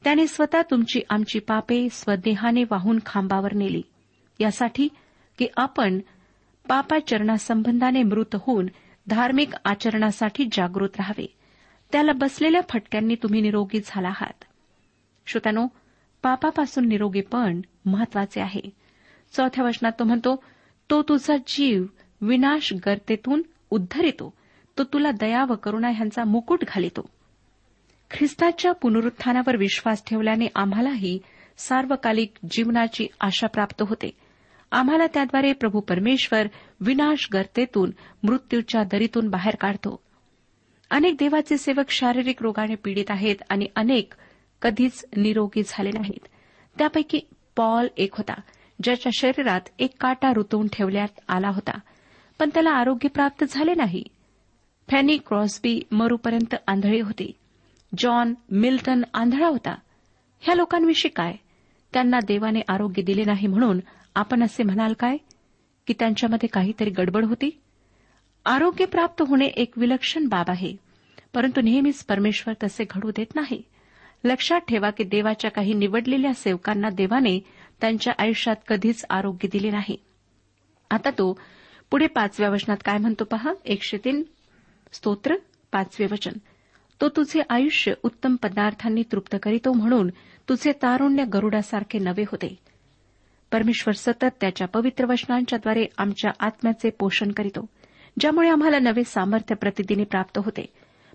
त्याने 0.04 0.26
स्वतः 0.26 0.62
तुमची 0.70 1.00
आमची 1.10 1.38
पापे 1.38 1.88
स्वदेहाने 1.92 2.64
वाहून 2.64 2.98
खांबावर 3.06 3.52
नेली. 3.52 3.82
यासाठी 4.40 4.88
की 5.38 5.46
आपण 5.56 5.98
पापाचरणासंबंधाने 6.68 8.02
मृत 8.02 8.36
होऊन 8.40 8.66
धार्मिक 9.06 9.48
आचरणासाठी 9.64 10.44
जागृत 10.52 10.88
राहावे. 10.98 11.26
त्याला 11.92 12.12
बसलेल्या 12.12 12.60
फटक्यांनी 12.68 13.14
तुम्ही 13.14 13.40
निरोगी 13.40 13.80
झाला 13.86 14.08
आहात. 14.08 14.44
श्रोत्यानो 15.26 15.66
पापापासून 16.24 16.88
निरोगीपण 16.88 17.60
महत्त्वाचे 17.84 18.40
आहे. 18.40 18.60
चौथ्या 19.32 19.64
वचनात 19.64 19.92
तो 19.98 20.04
म्हणतो 20.04 20.44
तो 20.90 21.02
तुझा 21.02 21.36
जीव 21.46 21.84
विनाश 22.20 22.72
गर्तेतून 22.86 23.42
उद्धरितो. 23.70 24.34
तो 24.78 24.84
तुला 24.84 25.10
दया 25.10 25.44
व 25.44 25.54
करुणा 25.54 25.88
ह्यांचा 25.88 26.24
मुकुट 26.24 26.64
घालितो. 26.68 27.10
ख्रिस्ताच्या 28.10 28.72
पुनरुत्थानावर 28.72 29.56
विश्वास 29.56 30.02
ठेवल्याने 30.06 30.46
आम्हालाही 30.54 31.18
सार्वकालिक 31.58 32.32
जीवनाची 32.50 33.06
आशा 33.20 33.46
प्राप्त 33.46 33.82
होते. 33.82 34.10
आम्हाला 34.72 35.06
त्याद्वारे 35.14 35.52
प्रभू 35.52 35.80
परमेश्वर 35.80 36.46
विनाश 36.80 37.28
गर्तेतून 37.32 37.90
मृत्यूच्या 38.22 38.82
दरीतून 38.84 39.28
बाहेर 39.28 39.54
काढतो. 39.56 40.00
अनेक 40.90 41.16
देवाचे 41.18 41.58
सेवक 41.58 41.90
शारीरिक 41.90 42.42
रोगाने 42.42 42.74
पीडित 42.74 43.10
आहेत 43.10 43.36
आणि 43.48 43.66
अनेक 43.76 44.12
कधीच 44.64 45.04
निरोगी 45.16 45.62
झाले 45.66 45.90
नाहीत. 45.90 46.26
त्यापैकी 46.78 47.20
पॉल 47.56 47.86
एक 47.96 48.14
होता 48.14 48.40
ज्याच्या 48.82 49.12
शरीरात 49.14 49.60
एक 49.78 49.90
काटा 50.00 50.32
रुतवून 50.32 50.66
ठेवण्यात 50.72 51.20
आला 51.28 51.48
होता. 51.48 51.78
पण 52.38 52.50
त्याला 52.54 52.70
आरोग्य 52.70 53.08
प्राप्त 53.08 53.44
झाले 53.48 53.74
नाही. 53.74 54.04
फॅनी 54.90 55.16
क्रॉस्बी 55.16 55.80
मरूपर्यंत 55.92 56.54
आंधळी 56.66 57.00
होती. 57.00 57.32
जॉन 57.98 58.34
मिल्टन 58.50 59.02
आंधळा 59.14 59.48
होता. 59.48 59.74
ह्या 60.40 60.54
लोकांविषयी 60.54 61.10
काय? 61.10 61.36
त्यांना 61.92 62.18
देवाने 62.18 62.60
आरोग्य 62.68 63.02
दिले 63.02 63.24
नाही 63.24 63.46
म्हणून 63.46 63.80
आपण 64.14 64.42
असे 64.42 64.62
म्हणाल 64.62 64.92
काय? 64.92 65.16
की 65.86 65.94
त्यांच्यामध्ये 65.98 66.48
काहीतरी 66.48 66.90
गडबड 66.90 67.24
होती? 67.24 67.60
आरोग्य 68.44 68.84
प्राप्त 68.84 69.22
होणे 69.22 69.44
एक 69.44 69.78
विलक्षण 69.78 70.26
बाब 70.26 70.50
आहे 70.50 70.76
परंतु 71.34 71.60
नेहमीच 71.60 72.04
परमेश्वर 72.04 72.54
तसे 72.62 72.84
घडू 72.90 73.10
देत 73.10 73.26
नाही. 73.34 73.62
लक्षात 74.24 74.60
ठेवा 74.60 74.90
की 74.90 75.04
देवाच्या 75.04 75.50
काही 75.50 75.74
निवडलेल्या 75.74 76.34
सेवकांना 76.34 76.88
देवाने 76.90 77.40
त्यांच्या 77.80 78.12
आयुष्यात 78.18 78.56
कधीच 78.68 79.04
आरोग्य 79.10 79.48
दिले 79.52 79.70
नाही. 79.70 79.96
आता 80.90 81.10
तो 81.10 81.38
पुढे 81.90 82.06
पाचव्या 82.06 82.50
वचनात 82.50 82.76
काय 82.84 82.98
म्हणतो 82.98 83.24
पहा? 83.24 83.52
एकशे 83.64 83.96
तीन. 83.96 84.22
स्तोत्र 84.92 85.34
पाचवे 85.72 86.06
वचन. 86.12 86.32
तो 87.00 87.08
तुझे 87.08 87.40
आयुष्य 87.50 87.92
उत्तम 88.02 88.36
पदार्थांनी 88.36 89.02
तृप्त 89.12 89.36
करीतो 89.42 89.72
म्हणून 89.72 90.08
तुझे 90.48 90.72
तारुण्य 90.72 91.24
गरुडासारखे 91.24 91.98
नवे 91.98 92.22
होते. 92.22 92.58
परमेश्वर 93.52 93.94
सतत 93.94 94.34
त्याच्या 94.40 94.68
पवित्र 94.68 95.04
वचनांच्याद्वारे 95.04 95.86
आमच्या 95.98 96.30
आत्म्याचे 96.40 96.90
पोषण 96.90 97.32
करीतो 97.32 97.66
ज्यामुळे 98.20 98.48
आम्हाला 98.48 98.78
नवे 98.78 99.04
सामर्थ्य 99.04 99.54
प्रतिदिनी 99.54 100.04
प्राप्त 100.04 100.38
होते. 100.38 100.66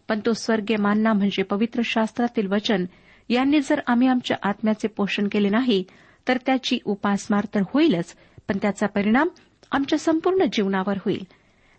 पण 0.09 0.19
तो 0.25 0.33
स्वर्गीय 0.33 0.77
मानना 0.77 1.13
म्हणजे 1.13 1.43
पवित्र 1.43 1.81
शास्त्रातील 1.85 2.47
वचन. 2.47 2.85
यांनी 3.29 3.59
जर 3.59 3.81
आम्ही 3.87 4.07
आमच्या 4.07 4.37
आत्म्याचे 4.43 4.87
पोषण 4.87 5.27
केले 5.31 5.49
नाही 5.49 5.83
तर 6.27 6.37
त्याची 6.45 6.79
उपासमार 6.85 7.45
तर 7.55 7.61
होईलच 7.61 8.15
पण 8.47 8.57
त्याचा 8.61 8.87
परिणाम 8.87 9.27
आमच्या 9.71 9.99
संपूर्ण 9.99 10.43
जीवनावर 10.53 10.97
होईल. 10.97 11.23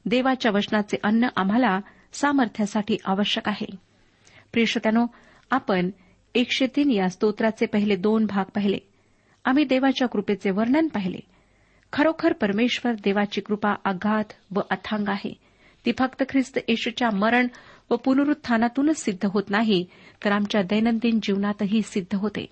देवाच्या 0.07 0.53
वचनाचे 0.53 0.97
अन्न 1.03 1.29
आम्हाला 1.37 1.81
सामर्थ्यासाठी 2.13 2.97
आवश्यक 3.05 3.49
आहे. 3.49 3.67
प्रियश्रोत्यानो 4.53 5.07
आपण 5.51 5.91
एकशे 6.35 6.67
तीन 6.67 6.91
या 6.91 7.09
स्तोत्राचे 7.09 7.67
पहिले 7.67 7.97
दोन 7.97 8.27
भाग 8.27 8.45
पाहिले. 8.55 8.79
आम्ही 9.45 9.65
देवाच्या 9.65 10.09
कृपेचे 10.09 10.51
वर्णन 10.51 10.89
पाहिले. 10.89 11.19
खरोखर 11.93 12.33
परमेश्वर 12.33 12.93
देवाची 12.93 13.41
कृपा 13.41 13.75
आघात 13.85 14.25
व 14.55 14.61
अथांग 14.71 15.09
आहे. 15.09 15.35
ती 15.87 15.93
फक्त 15.99 16.23
ख्रिस्त 16.29 16.59
येशूच्या 16.69 17.11
मरण 17.11 17.47
व 17.91 17.97
पुनरुत्थानातूनच 17.97 18.97
सिद्ध 18.97 19.27
होत 19.31 19.43
नाही 19.49 19.87
तर 20.25 20.33
आमच्या 20.33 20.63
दैनंदिन 20.63 21.21
जीवनातही 21.23 21.83
सिद्ध 21.83 22.15
होते. 22.15 22.47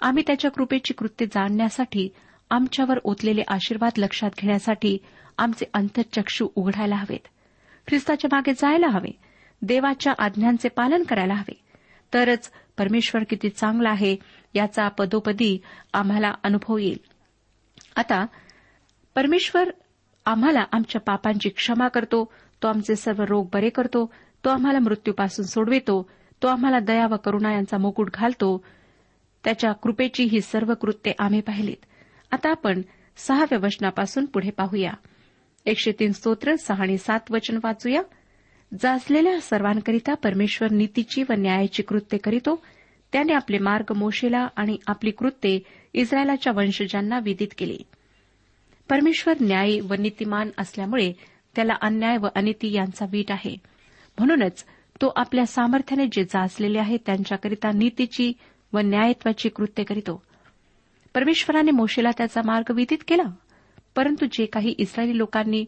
आम्ही 0.00 0.22
त्याच्या 0.26 0.50
कृपेची 0.50 0.94
कृत्य 0.94 1.26
जाणण्यासाठी 1.26 2.08
आमच्यावर 2.50 2.98
ओतलेले 3.04 3.42
आशीर्वाद 3.48 3.92
लक्षात 3.98 4.30
घेण्यासाठी 4.38 4.98
आमचे 5.38 5.64
अंतर्चक्षू 5.74 6.48
उघडायला 6.54 6.96
हवेत. 6.96 7.28
ख्रिस्ताच्या 7.88 8.30
मागे 8.32 8.52
जायला 8.52 8.86
हवे. 8.86 9.10
देवाच्या 9.62 10.12
आज्ञांचे 10.18 10.68
पालन 10.68 11.02
करायला 11.02 11.34
हवे. 11.34 11.60
तरच 12.14 12.50
परमेश्वर 12.78 13.22
किती 13.24 13.48
चांगला 13.48 13.90
आहे 13.90 14.16
याचा 14.54 14.88
पदोपदी 14.88 15.62
आम्हाला 15.92 16.32
अनुभव 16.44 16.78
येईल. 16.78 16.98
आता 17.96 18.26
परमेश्वर 19.14 19.70
आम्हाला 20.24 20.64
आमच्या 20.72 21.00
पापांची 21.00 21.48
क्षमा 21.48 21.88
करतो 21.88 22.32
तो 22.62 22.68
आमचे 22.68 22.96
सर्व 22.96 23.24
रोग 23.28 23.48
बरे 23.52 23.68
करतो 23.68 24.14
तो 24.44 24.50
आम्हाला 24.50 24.78
मृत्यूपासून 24.78 25.44
सोडवितो 25.44 26.10
तो 26.42 26.48
आम्हाला 26.48 26.78
दया 26.78 27.06
व 27.06 27.16
करुणा 27.16 27.52
यांचा 27.52 27.78
मुकुट 27.78 28.10
घालतो. 28.14 28.64
त्याच्या 29.44 29.72
कृपेची 29.72 30.24
ही 30.24 30.40
सर्व 30.40 30.74
कृत्ये 30.74 31.12
आम्ही 31.18 31.40
पाहिलीत. 31.40 31.84
आता 32.30 32.50
आपण 32.50 32.82
सहाव्या 33.16 33.58
वचनापासून 33.62 34.24
पुढे 34.24 34.50
पाहूया. 34.50 34.92
एकशे 35.66 35.92
तीन 35.92 36.12
स्तोत्र 36.12 36.54
सहा 36.54 36.82
आणि 36.82 36.98
सात 36.98 37.20
वचन 37.30 37.58
वाचूया. 37.64 38.02
जाचलेल्या 38.80 39.40
सर्वांकरिता 39.40 40.14
परमेश्वर 40.14 40.70
नीतीची 40.70 41.22
व 41.22 41.32
न्यायाची 41.32 41.82
कृत्ये 41.82 42.18
करीतो. 42.18 42.62
त्याने 43.12 43.32
आपले 43.32 43.58
मार्ग 43.58 43.94
मोशेला 43.96 44.48
आणि 44.56 44.76
आपली 44.86 45.10
कृत्ये 45.10 45.60
इस्रायलाच्या 45.94 46.52
वंशजांना 46.52 47.18
विदित 47.18 47.48
केली. 47.58 47.78
परमेश्वर 48.90 49.34
न्यायी 49.40 49.80
व 49.80 49.94
नीतिमान 49.94 50.50
असल्यामुळे 50.58 51.12
त्याला 51.56 51.72
अन्याय 51.82 52.16
व 52.16 52.26
अनिती 52.34 52.72
यांचा 52.72 53.06
वीट 53.10 53.32
आहे. 53.32 53.56
म्हणूनच 54.20 54.64
तो 55.02 55.12
आपल्या 55.16 55.46
सामर्थ्याने 55.46 56.06
जे 56.12 56.24
जाचलेले 56.24 56.78
आहे 56.78 56.96
त्यांच्याकरिता 56.96 57.70
नीतीची 57.74 58.32
व 58.72 58.78
न्यायत्वाची 58.78 59.48
कृत्य 59.48 59.84
करीतो. 59.84 60.22
परमेश्वराने 61.14 61.70
मोशेला 61.70 62.10
त्याचा 62.18 62.40
मार्ग 62.44 62.74
विदित 62.74 62.98
केला 63.08 63.22
परंतु 63.96 64.26
जे 64.32 64.46
काही 64.46 64.74
इस्रायली 64.78 65.18
लोकांनी 65.18 65.64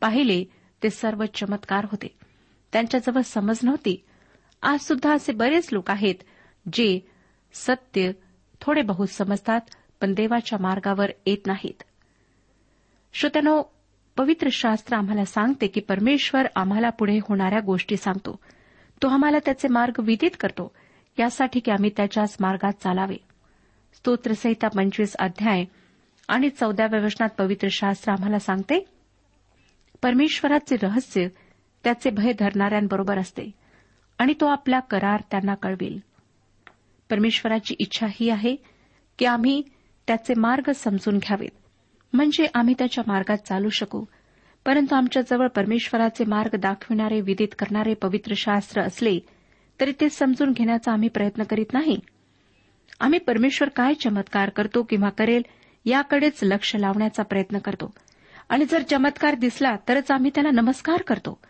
पाहिले 0.00 0.44
ते 0.82 0.90
सर्व 0.90 1.24
चमत्कार 1.34 1.84
होते. 1.84 2.16
त्यांच्याजवळ 2.72 3.20
समज 3.20 3.58
नव्हती. 3.62 4.04
आज 4.62 4.80
सुद्धा 4.80 5.14
असे 5.14 5.32
बरेच 5.32 5.68
लोक 5.72 5.90
आहेत 5.90 6.14
जे 6.72 7.00
सत्य 7.52 8.10
थोडे 8.60 8.82
बहुत 8.82 9.06
समजतात 9.06 9.60
पण 10.00 10.14
देवाच्या 10.14 10.58
मार्गावर 10.58 11.10
येत 11.26 11.46
नाहीत. 11.46 11.82
श्रोत्यानो 13.12 13.62
पवित्र 14.18 14.48
शास्त्र 14.52 14.96
आम्हाला 14.96 15.24
सांगते 15.24 15.66
की 15.66 15.80
परमेश्वर 15.80 16.46
आम्हाला 16.56 16.90
पुढे 16.90 17.18
होणाऱ्या 17.18 17.60
गोष्टी 17.60 17.96
सांगतो. 17.96 18.38
तो 19.02 19.08
आम्हाला 19.08 19.38
त्याचे 19.38 19.68
मार्ग 19.68 19.94
विदित 19.98 20.30
करतो. 20.40 20.74
यासाठी 21.18 21.60
की 21.60 21.70
आम्ही 21.70 21.90
त्याच्याच 21.96 22.36
मार्गात 22.40 22.72
चालावे. 22.72 23.16
स्तोत्रसहिता 23.94 24.68
पंचवीस 24.68 25.16
अध्याय 25.16 25.64
आणि 26.28 26.48
चौदाव्या 26.48 27.00
वचनात 27.00 27.28
पवित्र 27.28 27.68
शास्त्र 27.70 28.12
आम्हाला 28.12 28.38
सांगते 28.38 28.84
परमेश्वराचे 30.02 30.76
रहस्य 30.76 31.28
त्याचे 31.84 32.10
भय 32.10 32.32
धरणाऱ्यांबरोबर 32.32 33.18
असते 33.18 33.50
आणि 34.18 34.34
तो 34.40 34.46
आपला 34.46 34.80
करार 34.80 35.20
त्यांना 35.30 35.54
कळवेल. 35.54 36.00
परमेश्वराची 37.10 37.74
इच्छा 37.78 38.06
ही 38.10 38.30
आहे 38.30 38.56
की 39.18 39.24
आम्ही 39.24 39.62
त्याचे 40.06 40.34
मार्ग 40.34 40.70
समजून 40.72 41.18
घ्यावेत. 41.18 41.67
म्हणजे 42.12 42.46
आम्ही 42.54 42.74
त्याच्या 42.78 43.04
मार्गात 43.06 43.38
चालू 43.38 43.68
शकू. 43.68 44.04
परंतु 44.66 44.94
आमच्याजवळ 44.94 45.48
परमेश्वराचे 45.48 46.24
मार्ग 46.24 46.56
दाखविणारे 46.56 47.20
विदित 47.20 47.48
करणारे 47.58 47.94
पवित्र 47.94 48.32
शास्त्र 48.36 48.82
असले 48.82 49.18
तरी 49.80 49.92
ते 50.00 50.08
समजून 50.08 50.52
घेण्याचा 50.52 50.92
आम्ही 50.92 51.08
प्रयत्न 51.08 51.42
करीत 51.42 51.66
नाही. 51.72 51.98
आम्ही 53.00 53.18
परमेश्वर 53.18 53.68
काय 53.68 53.94
चमत्कार 53.94 54.48
करतो 54.48 54.82
किंवा 54.82 55.08
करेल 55.08 55.42
याकडेच 55.84 56.38
लक्ष 56.42 56.76
लावण्याचा 56.76 57.22
प्रयत्न 57.22 57.58
करतो. 57.58 57.94
आणि 58.48 58.64
जर 58.64 58.82
चमत्कार 58.82 59.34
दिसला 59.34 59.76
तरच 59.88 60.10
आम्ही 60.10 60.30
त्याला 60.34 60.50
नमस्कार 60.50 61.02
करतो. 61.02 61.40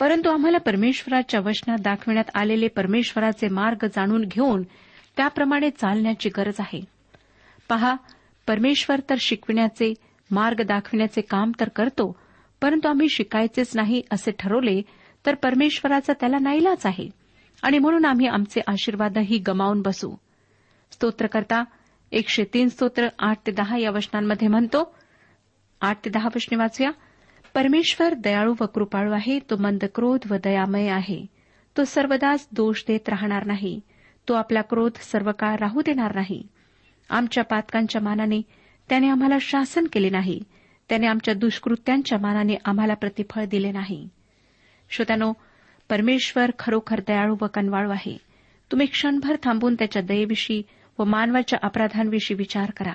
परंतु 0.00 0.30
आम्हाला 0.30 0.58
परमेश्वराच्या 0.58 1.40
वचनात 1.40 1.78
दाखविण्यात 1.78 2.30
आलेले 2.34 2.68
परमेश्वराचे 2.68 3.48
मार्ग 3.48 3.86
जाणून 3.86 4.24
घेऊन 4.24 4.62
त्याप्रमाणे 5.16 5.70
चालण्याची 5.70 6.28
गरज 6.28 6.54
आहे. 6.58 6.80
पहा 7.68 7.96
परमेश्वर 8.46 9.00
तर 9.10 9.14
शिकविण्याचे 9.20 9.94
मार्ग 10.30 10.62
दाखविण्याचे 10.62 11.20
काम 11.20 11.52
तर 11.60 11.68
करतो 11.68 12.16
परंतु 12.62 12.88
आम्ही 12.88 13.08
शिकायचेच 13.08 13.70
नाही 13.74 14.02
असे 14.10 14.30
ठरवले 14.38 14.82
तर 15.26 15.34
परमेश्वराचा 15.34 16.12
त्याला 16.12 16.38
नाईलाच 16.38 16.86
आहे. 16.86 17.10
आणि 17.62 17.78
म्हणून 17.78 18.04
आम्ही 18.04 18.26
आमचे 18.26 18.60
आशीर्वादही 18.66 19.38
गमावून 19.38 19.82
बसू. 19.82 20.14
स्तोत्रकर्ता 20.92 21.64
एकशे 22.12 22.44
तीन 22.54 22.68
स्तोत्र 22.68 23.08
आठ 23.18 23.38
ते 23.46 23.52
दहा 23.52 23.78
या 23.78 23.90
वचनांमध्ये 23.90 24.48
म्हणतो 24.48 24.94
आठ 25.80 26.04
ते 26.04 26.10
दहा 26.10 26.28
वचने 26.36 26.56
वाचूया. 26.56 26.90
परमेश्वर 27.54 28.14
दयाळू 28.14 28.54
व 28.60 28.64
कृपाळू 28.66 29.12
आहे 29.12 29.38
तो 29.38 29.56
मंद 29.56 29.84
क्रोध 29.94 30.32
व 30.32 30.36
दयामय 30.44 30.88
आहे. 30.88 31.26
तो 31.76 31.84
सर्वदाच 31.84 32.48
दोष 32.52 32.84
देत 32.88 33.08
राहणार 33.08 33.46
नाही. 33.46 33.80
तो 34.28 34.34
आपला 34.34 34.60
क्रोध 34.60 34.92
सर्व 34.94 35.30
काळ 35.38 35.56
राहू 35.56 35.80
देणार 35.80 36.14
नाही. 36.14 36.48
आमच्या 37.12 37.44
पातकांच्या 37.44 38.00
मानाने 38.00 38.42
त्याने 38.88 39.08
आम्हाला 39.08 39.36
शासन 39.40 39.84
केले 39.92 40.10
नाही. 40.10 40.42
त्याने 40.88 41.06
आमच्या 41.06 41.34
दुष्कृत्यांच्या 41.34 42.18
मानाने 42.18 42.54
आम्हाला 42.64 42.94
प्रतिफळ 42.94 43.44
दिले 43.44 43.72
नाही. 43.72 44.08
श्रोत्यानो 44.90 45.32
परमेश्वर 45.90 46.50
खरोखर 46.58 47.00
दयाळू 47.00 47.36
व 47.42 47.46
कनवाळू 47.54 47.90
आहे. 47.90 48.18
तुम्ही 48.70 48.86
क्षणभर 48.86 49.36
थांबून 49.42 49.74
त्याच्या 49.74 50.02
दयेविषयी 50.02 50.62
व 50.98 51.04
मानवाच्या 51.04 51.58
अपराधांविषयी 51.62 52.36
विचार 52.36 52.70
करा. 52.70 52.92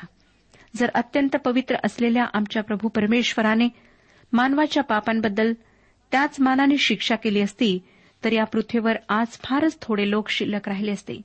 जर 0.75 0.89
अत्यंत 0.95 1.35
पवित्र 1.35 1.75
असलेल्या 1.83 2.25
आमच्या 2.33 2.63
प्रभू 2.63 2.87
परमेश्वराने 2.87 3.69
मानवाच्या 4.33 4.83
पापांबद्दल 4.83 5.53
त्याच 6.11 6.35
मानाने 6.39 6.77
शिक्षा 6.77 7.15
केली 7.15 7.41
असती 7.41 7.79
तर 8.23 8.31
या 8.31 8.43
पृथ्वीवर 8.43 8.93
आज 9.09 9.27
फारच 9.27 9.77
थोडे 9.81 10.09
लोक 10.09 10.29
शिल्लक 10.29 10.69
राहिले 10.69 10.91
असते. 10.91 11.21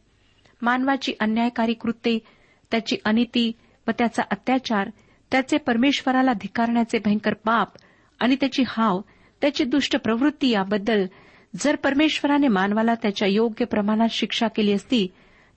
मानवाची 0.62 1.12
अन्यायकारी 1.20 1.74
कृत्ये 1.74 2.18
त्याची 2.72 2.96
अनिती 3.04 3.52
व 3.88 3.90
त्याचा 3.98 4.22
अत्याचार 4.30 4.90
त्याचे 5.30 5.56
परमेश्वराला 5.56 6.32
धिकारण्याचे 6.32 6.98
भयंकर 6.98 7.34
पाप 7.34 7.68
आणि 8.20 8.36
त्याची 8.36 8.62
हाव 8.68 9.00
त्याची 9.40 9.64
दुष्ट 9.64 9.96
प्रवृत्ती 9.96 10.48
याबद्दल 10.48 11.06
जर 11.60 11.76
परमेश्वराने 11.76 12.48
मानवाला 12.48 12.94
त्याच्या 12.94 13.28
योग्य 13.28 13.64
प्रमाणात 13.64 14.08
शिक्षा 14.10 14.48
केली 14.48 14.72
असती 14.72 15.08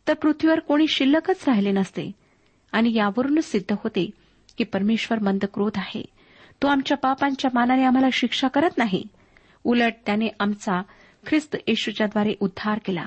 तर 0.08 0.14
पृथ्वीवर 0.14 0.60
कोणी 0.60 0.88
शिल्लकच 0.88 1.44
राहिले 1.48 1.72
नसते 1.72 2.12
आणि 2.72 2.96
यावरूनच 2.96 3.52
सिद्ध 3.52 3.76
होते 3.84 4.10
की 4.58 4.64
परमेश्वर 4.64 5.20
मंद 5.20 5.46
क्रोध 5.54 5.72
आहे. 5.76 6.06
तो 6.62 6.68
आमच्या 6.68 6.98
पापांच्या 6.98 7.52
मानाने 7.54 7.84
आम्हाला 7.84 8.08
शिक्षा 8.14 8.48
करत 8.48 8.70
नाही. 8.78 9.04
उलट 9.64 9.94
त्याने 10.06 10.28
आमचा 10.40 10.82
ख्रिस्त 11.28 11.56
येशूच्याद्वारे 11.68 12.34
उद्धार 12.40 12.80
केला. 12.86 13.06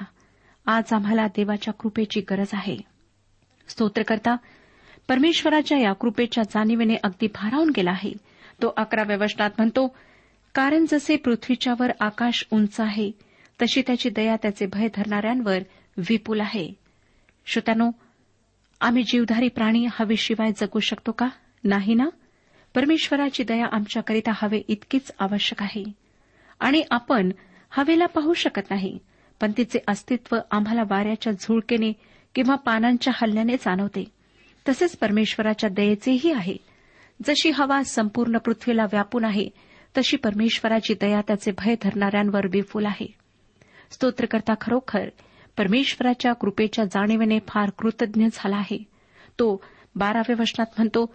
आज 0.67 0.93
आम्हाला 0.93 1.27
देवाच्या 1.27 1.75
कृपेची 1.75 2.21
गरज 2.21 2.47
आहे. 2.53 2.77
स्तोत्रकर्ता 3.69 4.37
परमेश्वराच्या 5.09 5.79
या 5.79 5.93
कृपेच्या 5.93 6.45
जाणीवेने 6.45 6.95
अगदी 7.03 7.27
भारावून 7.27 7.71
गेला 7.77 7.91
आहे. 7.91 8.13
तो 8.63 8.75
अकराव्या 8.77 9.17
वचनात 9.17 9.51
म्हणतो 9.59 9.97
कारण 10.55 10.85
जसे 10.89 11.17
पृथ्वीच्यावर 11.17 11.91
आकाश 12.01 12.47
उंच 12.51 12.81
आहे 12.81 13.11
तशी 13.63 13.83
त्याची 13.87 14.11
दया 14.11 14.37
त्याचे 14.37 14.67
भय 14.67 14.89
धरणाऱ्यांवर 14.95 15.59
विपुल 15.97 16.41
आहे. 16.41 16.73
श्रोत्यानो 17.47 17.91
आम्ही 18.81 19.03
जीवधारी 19.03 19.49
प्राणी 19.49 19.87
हवेशिवाय 19.91 20.53
जगू 20.57 20.81
शकतो 20.81 21.13
का? 21.13 21.29
नाही 21.65 21.95
ना? 21.95 22.09
परमेश्वराची 22.75 23.43
दया 23.43 23.67
आमच्याकरिता 23.73 24.31
हवे 24.35 24.63
इतकीच 24.69 25.13
आवश्यक 25.19 25.63
आहे. 25.63 25.85
आणि 26.61 26.83
आपण 26.91 27.31
हवेला 27.71 28.07
पाहू 28.07 28.35
शकत 28.35 28.71
नाही 28.71 28.99
पण 29.41 29.53
तिचे 29.57 29.79
अस्तित्व 29.89 30.37
आम्हाला 30.51 30.83
वाऱ्याच्या 30.83 31.33
झुळकेने 31.33 31.93
किंवा 32.39 32.55
पानांच्या 32.55 33.13
हल्ल्याने 33.17 33.57
जाणवते. 33.57 34.05
तसेच 34.69 34.97
परमेश्वराच्या 34.97 35.71
दयेचेही 35.71 36.33
आहे. 36.33 36.57
जशी 37.25 37.51
हवा 37.51 37.83
संपूर्ण 37.83 38.39
पृथ्वीला 38.39 38.85
व्यापून 38.85 39.25
आहे 39.25 39.49
तशी 39.97 40.17
परमेश्वराची 40.17 40.95
दया 40.95 41.21
त्याचे 41.21 41.51
भय 41.59 41.75
धरणाऱ्यांवर 41.83 42.47
विफुल 42.47 42.87
आहे. 42.87 43.15
स्तोत्रकर्ता 43.91 44.55
खरोखर 44.61 45.09
परमेश्वराच्या 45.57 46.33
कृपेच्या 46.33 46.85
जाणीवेने 46.85 47.39
फार 47.49 47.71
कृतज्ञ 47.71 48.27
झाला 48.33 48.57
आहे. 48.57 48.79
तो 49.39 49.65
बाराव्या 49.97 50.37
वचनात 50.41 50.67
म्हणतो 50.77 51.15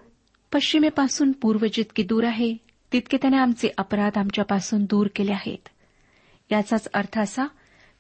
पश्चिमेपासून 0.54 1.32
पूर्व 1.32 1.66
जितकी 1.74 2.04
दूर 2.04 2.24
आहे 2.24 2.58
तितके 2.94 3.18
त्याने 3.18 3.38
आमचे 3.38 3.70
अपराध 3.78 4.18
आमच्यापासून 4.18 4.84
दूर 4.84 5.08
केले 5.16 5.34
आहेत. 5.34 5.70
याचाच 6.52 6.88
अर्थ 6.94 7.20
असा 7.20 7.44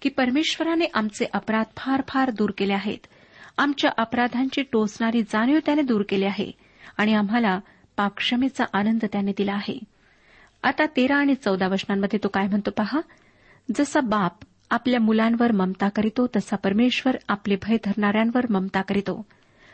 की 0.01 0.09
परमेश्वराने 0.09 0.85
आमचे 0.93 1.25
अपराध 1.33 1.65
फार 1.77 2.01
फार 2.07 2.31
दूर 2.31 2.49
केले 2.57 2.73
आहेत. 2.73 3.07
आमच्या 3.57 3.91
अपराधांची 3.97 4.63
टोचणारी 4.71 5.21
जाणीव 5.21 5.59
त्याने 5.65 5.81
दूर 5.81 6.03
केली 6.09 6.25
आहे 6.25 6.51
आणि 6.97 7.13
आम्हाला 7.13 7.59
पाक्षमेचा 7.97 8.65
आनंद 8.73 9.05
त्याने 9.11 9.31
दिला 9.31 9.53
आहे. 9.53 9.79
आता 10.63 10.85
तेरा 10.85 11.15
आणि 11.15 11.35
चौदा 11.35 11.67
वचनांमध्ये 11.67 12.19
तो 12.23 12.27
काय 12.27 12.47
म्हणतो 12.47 12.71
पहा? 12.71 13.01
जसा 13.75 13.99
बाप 13.99 14.31
आपल्या 14.69 14.99
मुलांवर 14.99 15.51
ममता 15.51 15.89
करीतो 15.89 16.27
तसा 16.35 16.55
परमेश्वर 16.55 17.17
आपले 17.27 17.55
भय 17.55 17.77
धरणाऱ्यांवर 17.85 18.45
ममता 18.49 18.81
करीतो. 18.81 19.25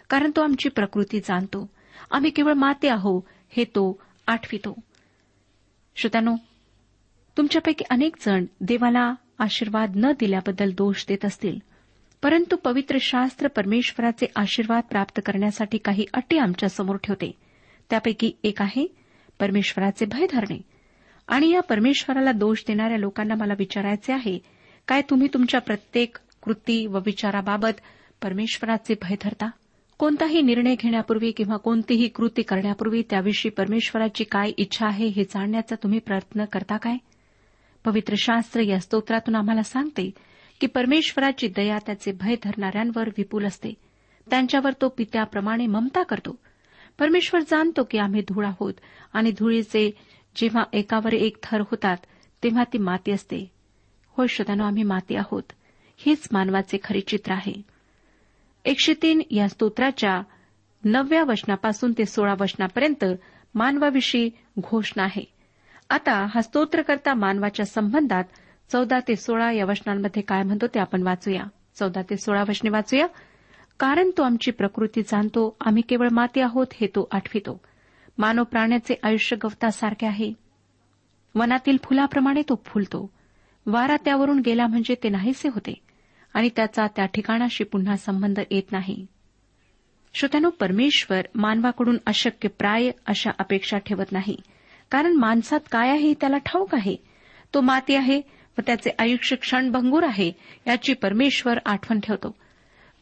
कारण 0.10 0.32
तो 0.36 0.42
आमची 0.42 0.70
प्रकृती 0.70 1.20
जाणतो. 1.20 1.70
आम्ही 2.12 2.32
केवळ 2.32 2.54
माते 2.54 2.90
आहो 2.90 3.28
हे 3.50 3.64
तो 3.64 4.02
आठवितो. 4.28 4.76
श्रोत्यानो 5.96 6.36
तुमच्यापैकी 7.38 7.84
अनेक 7.90 8.16
जण 8.26 8.46
देवाला 8.62 9.14
आशीर्वाद 9.40 9.92
न 9.96 10.12
दिल्याबद्दल 10.20 10.72
दोष 10.78 11.06
देत 11.08 11.26
असतील. 11.26 11.60
परंतु 12.24 12.56
पवित्र 12.56 12.98
शास्त्र 13.02 13.48
परमेश्वराचे 13.48 14.26
आशीर्वाद 14.36 14.84
प्राप्त 14.90 15.20
करण्यासाठी 15.26 15.78
काही 15.78 16.06
अटी 16.14 16.38
आमच्यासमोर 16.38 16.96
ठेवते. 16.96 17.32
त्यापैकी 17.90 18.32
एक 18.44 18.62
आहे 18.62 18.88
परमेश्वराचे 19.40 20.06
भय 20.06 20.26
धरणे. 20.32 20.62
आणि 21.28 21.50
या 21.50 21.62
परमेश्वराला 21.62 22.32
दोष 22.32 22.64
देणाऱ्या 22.68 22.98
लोकांना 22.98 23.36
मला 23.36 23.54
विचारायचे 23.60 24.14
आहे 24.14 24.40
काय 24.88 25.02
तुम्ही 25.02 25.28
तुमच्या 25.34 25.62
प्रत्येक 25.62 26.18
कृती 26.44 26.86
व 26.86 27.00
विचाराबाबत 27.06 27.82
परमेश्वराचे 28.24 28.96
भय 29.02 29.16
धरता? 29.22 29.50
कोणताही 29.98 30.42
निर्णय 30.42 30.76
घेण्यापूर्वी 30.76 31.32
किंवा 31.32 31.58
कोणतीही 31.58 32.08
कृती 32.08 32.42
करण्यापूर्वी 32.42 33.04
त्याविषयी 33.10 33.52
परमेश्वराची 33.52 34.24
काय 34.24 34.52
इच्छा 34.58 34.88
आहे 34.88 35.08
हे 35.08 35.24
जाणण्याचा 35.24 35.76
तुम्ही 35.84 36.00
प्रयत्न 36.00 36.46
करता 36.46 36.78
काय? 36.78 36.98
पवित्र 37.86 38.14
शास्त्र 38.18 38.62
या 38.62 38.80
स्तोत्रातून 38.80 39.36
आम्हाला 39.36 39.64
सांगते 39.64 40.12
की 40.60 40.68
परमेश्वराची 40.68 41.48
दया 41.48 41.78
त्याचे 41.86 42.12
भय 42.12 42.36
धरणाऱ्यांवर 42.44 43.08
विपुल 43.08 43.46
असते. 43.46 43.74
त्यांच्यावर 44.30 44.72
तो 44.82 44.90
पित्याप्रमाणे 44.90 45.68
ममता 45.68 46.04
करतो. 46.04 46.40
परमेश्वर 47.00 47.42
जाणतो 47.42 47.84
की 47.84 47.98
आम्ही 47.98 48.22
धूळ 48.22 48.46
आहोत 48.46 48.74
आणि 49.14 49.32
धुळीचे 49.32 49.92
जेव्हा 50.36 50.64
एकावर 50.74 51.14
एक 51.14 51.38
थर 51.44 51.62
होतात 51.62 51.98
तेव्हा 52.44 52.64
ती 52.74 52.78
माती 52.78 53.12
असते. 53.12 53.52
होय 54.08 54.28
श्रोतानो 54.28 54.64
आम्ही 54.64 54.84
माती 54.84 55.16
आहोत. 55.16 55.44
हेच 55.98 56.28
मानवाचे 56.32 56.78
खरे 56.84 57.02
चित्र 57.02 57.32
आहे. 57.32 57.62
एकशे 58.66 58.94
तीन 59.02 59.22
या 59.32 59.50
स्तोत्राच्या 59.50 60.22
नवव्या 60.84 61.24
वचनापासून 61.24 61.94
ते 61.98 62.06
सोळा 62.06 62.34
वचनापर्यंत 62.40 63.06
मानवाविषयी 63.56 64.30
घोषणा 64.60 65.04
आहे. 65.04 65.24
आता 65.90 66.28
हा 66.36 66.42
स्तोत्रकर्ता 66.42 67.14
मानवाच्या 67.14 67.66
संबंधात 67.66 68.24
चौदा 68.72 69.00
ते 69.08 69.16
सोळा 69.16 69.52
या 69.52 69.66
वचनांमध्ये 69.66 70.22
काय 70.22 70.44
म्हणतो 70.44 70.68
ते 70.68 70.80
आपण 70.80 71.04
वाचूया. 71.04 71.44
चौदा 71.76 72.02
ते 72.02 72.18
सोळा 72.18 72.42
वचने 72.42 72.70
वाचूया. 72.70 73.08
कारण 73.80 74.10
तो 74.18 74.24
आमची 74.24 74.52
प्रकृती 74.52 75.02
जाणतो 75.02 75.58
आम्ही 75.62 75.82
केवळ 75.82 76.10
माती 76.12 76.42
आहोत 76.42 76.68
हे 76.74 76.88
तो 76.88 77.08
आठवितो. 77.12 77.62
मानव 78.18 78.44
प्राण्याचे 78.44 78.96
आयुष्य 79.04 79.36
गवतासारखे 79.44 80.06
आहे. 80.06 80.34
वनातील 81.36 81.78
फुलाप्रमाणे 81.84 82.42
तो 82.42 82.64
फुलतो. 82.66 83.12
वारा 83.66 83.96
त्यावरून 84.06 84.40
गेला 84.40 84.68
म्हणजे 84.68 84.96
ते 85.04 85.10
नाहीसे 85.10 85.48
होते 85.48 85.74
आणि 86.34 86.50
त्याचा 86.56 86.88
त्या 86.88 87.06
ठिकाणाशी 87.06 87.64
पुन्हा 87.64 87.96
संबंध 87.98 88.40
येत 88.52 88.72
नाही. 88.72 89.06
श्रोत्यानो 90.14 90.50
परमेश्वर 90.50 91.22
मानवाकडून 91.36 91.98
अशक्य 92.06 92.50
प्राय 92.50 92.92
अशा 93.08 93.32
अपेक्षा 93.40 93.78
ठेवत 93.78 94.12
नाही. 94.12 94.38
कारण 94.92 95.14
माणसात 95.14 95.60
काय 95.72 95.90
आहे 95.90 96.14
त्याला 96.14 96.38
ठाऊक 96.38 96.76
आहे? 96.76 96.96
तो 97.54 97.62
माती 97.62 97.96
आहे 97.96 98.22
व 98.60 98.62
त्याचे 98.66 98.90
आयुष्य 99.00 99.36
क्षणभंगूर 99.36 100.04
आहे 100.04 100.32
याची 100.68 100.94
परमेश्वर 100.94 101.58
आठवण 101.66 102.00
ठेवतो. 102.00 102.36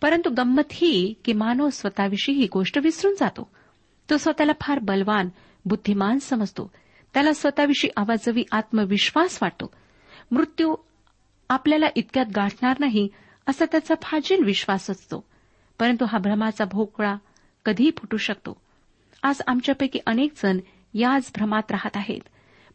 परंतु 0.02 0.30
गंमत 0.30 0.64
ही 0.72 1.14
की 1.26 1.34
मानव 1.34 1.70
स्वतःविषयी 1.70 2.36
ही 2.36 2.48
गोष्ट 2.54 2.78
विसरून 2.78 3.16
जातो. 3.20 3.52
तो 4.10 4.18
स्वतःला 4.18 4.52
फार 4.62 4.80
बलवान 4.80 5.30
बुद्धिमान 5.66 6.20
समजतो. 6.20 6.72
त्याला 7.14 7.34
स्वतःविषयी 7.34 7.90
आवाजवी 7.98 8.44
आत्मविश्वास 8.52 9.40
वाटतो. 9.42 9.74
मृत्यू 10.32 10.76
आपल्याला 11.50 11.86
इतक्यात 11.96 12.26
गाठणार 12.36 12.76
नाही 12.80 13.08
असा 13.48 13.66
त्याचा 13.66 13.96
फाजील 14.02 14.44
विश्वास 14.44 14.90
असतो. 14.90 15.28
परंतु 15.80 16.06
हा 16.06 16.18
भ्रमाचा 16.18 16.66
भोकळा 16.66 17.16
कधीही 17.66 17.92
फुटू 17.98 18.18
शकतो. 18.18 18.62
आज 19.24 19.42
आमच्यापैकी 19.48 20.00
अनेक 20.06 20.32
जण 20.44 20.58
याच 20.94 21.32
भ्रमात 21.36 21.72
राहत 21.72 21.98
आहेत. 21.98 22.22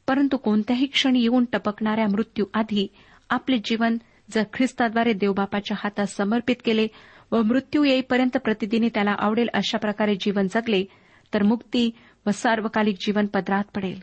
परंतु 0.07 0.37
कोणत्याही 0.37 0.87
क्षणी 0.87 1.21
येऊन 1.21 1.45
टपकणाऱ्या 1.53 2.07
मृत्यू 2.07 2.45
आधी 2.55 2.87
आपले 3.31 3.59
जीवन 3.65 3.97
जर 4.31 4.43
ख्रिस्ताद्वारे 4.53 5.13
देवबापाच्या 5.13 5.77
हातात 5.81 6.07
समर्पित 6.07 6.57
केले 6.65 6.87
व 7.33 7.43
मृत्यू 7.43 7.85
येईपर्यंत 7.85 8.37
प्रतिदिनी 8.37 8.89
त्याला 8.89 9.15
आवडेल 9.19 9.49
अशा 9.55 9.79
प्रकारे 9.79 10.15
जीवन 10.15 10.47
जगले 10.47 10.85
तर 11.35 11.43
मुक्ती 11.43 11.91
व 12.27 12.31
सार्वकालिक 12.31 12.97
जीवन 13.01 13.27
पदरात 13.27 13.65
पडेल. 13.75 14.01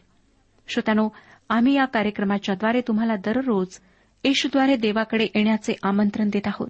श्रोत्यानो 0.68 1.10
आम्ही 1.50 1.74
या 1.74 1.86
कार्यक्रमाच्याद्वारे 1.86 2.82
तुम्हाला 2.82 3.16
दररोज 3.16 3.80
येशूद्वारे 4.24 4.76
देवाकडे 4.76 5.28
येण्याचे 5.36 5.74
आमंत्रण 5.84 6.30
देत 6.30 6.48
आहोत. 6.48 6.70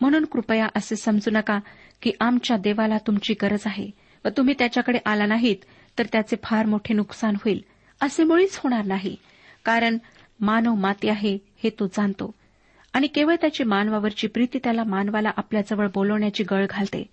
म्हणून 0.00 0.24
कृपया 0.24 0.66
असे 0.76 0.96
समजू 0.96 1.30
नका 1.30 1.58
की 2.02 2.12
आमच्या 2.20 2.56
देवाला 2.56 2.98
तुमची 2.98 3.34
गरज 3.42 3.62
आहे 3.66 3.90
व 4.24 4.28
तुम्ही 4.28 4.54
त्याच्याकडे 4.58 4.98
आला 5.06 5.26
नाहीत 5.26 5.56
तर 5.98 6.06
त्याचे 6.12 6.36
फार 6.44 6.66
मोठे 6.66 6.94
नुकसान 6.94 7.34
होईल. 7.34 7.62
असे 8.00 8.24
मुळीच 8.24 8.60
होणार 8.64 8.84
नाही. 8.84 9.16
कारण 9.64 9.98
मानव 10.40 10.74
माती 10.74 11.08
आहे 11.08 11.38
हे 11.64 11.70
तो 11.70 11.86
जाणतो. 11.86 12.34
आणि 12.92 13.06
केवळ 13.06 13.34
त्याची 13.40 13.64
मानवावरची 13.64 14.26
प्रीती 14.26 14.58
त्याला 14.58 14.84
मानवाला 14.84 15.30
आपल्याजवळ 15.36 15.88
बोलवण्याची 15.94 16.44
गळ 16.44 16.66
घालते. 16.70 17.06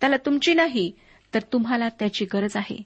त्याला 0.00 0.16
तुमची 0.16 0.54
नाही 0.54 0.92
तर 1.34 1.38
तुम्हाला 1.52 1.88
त्याची 1.88 2.24
गरज 2.24 2.56
आहे. 2.56 2.82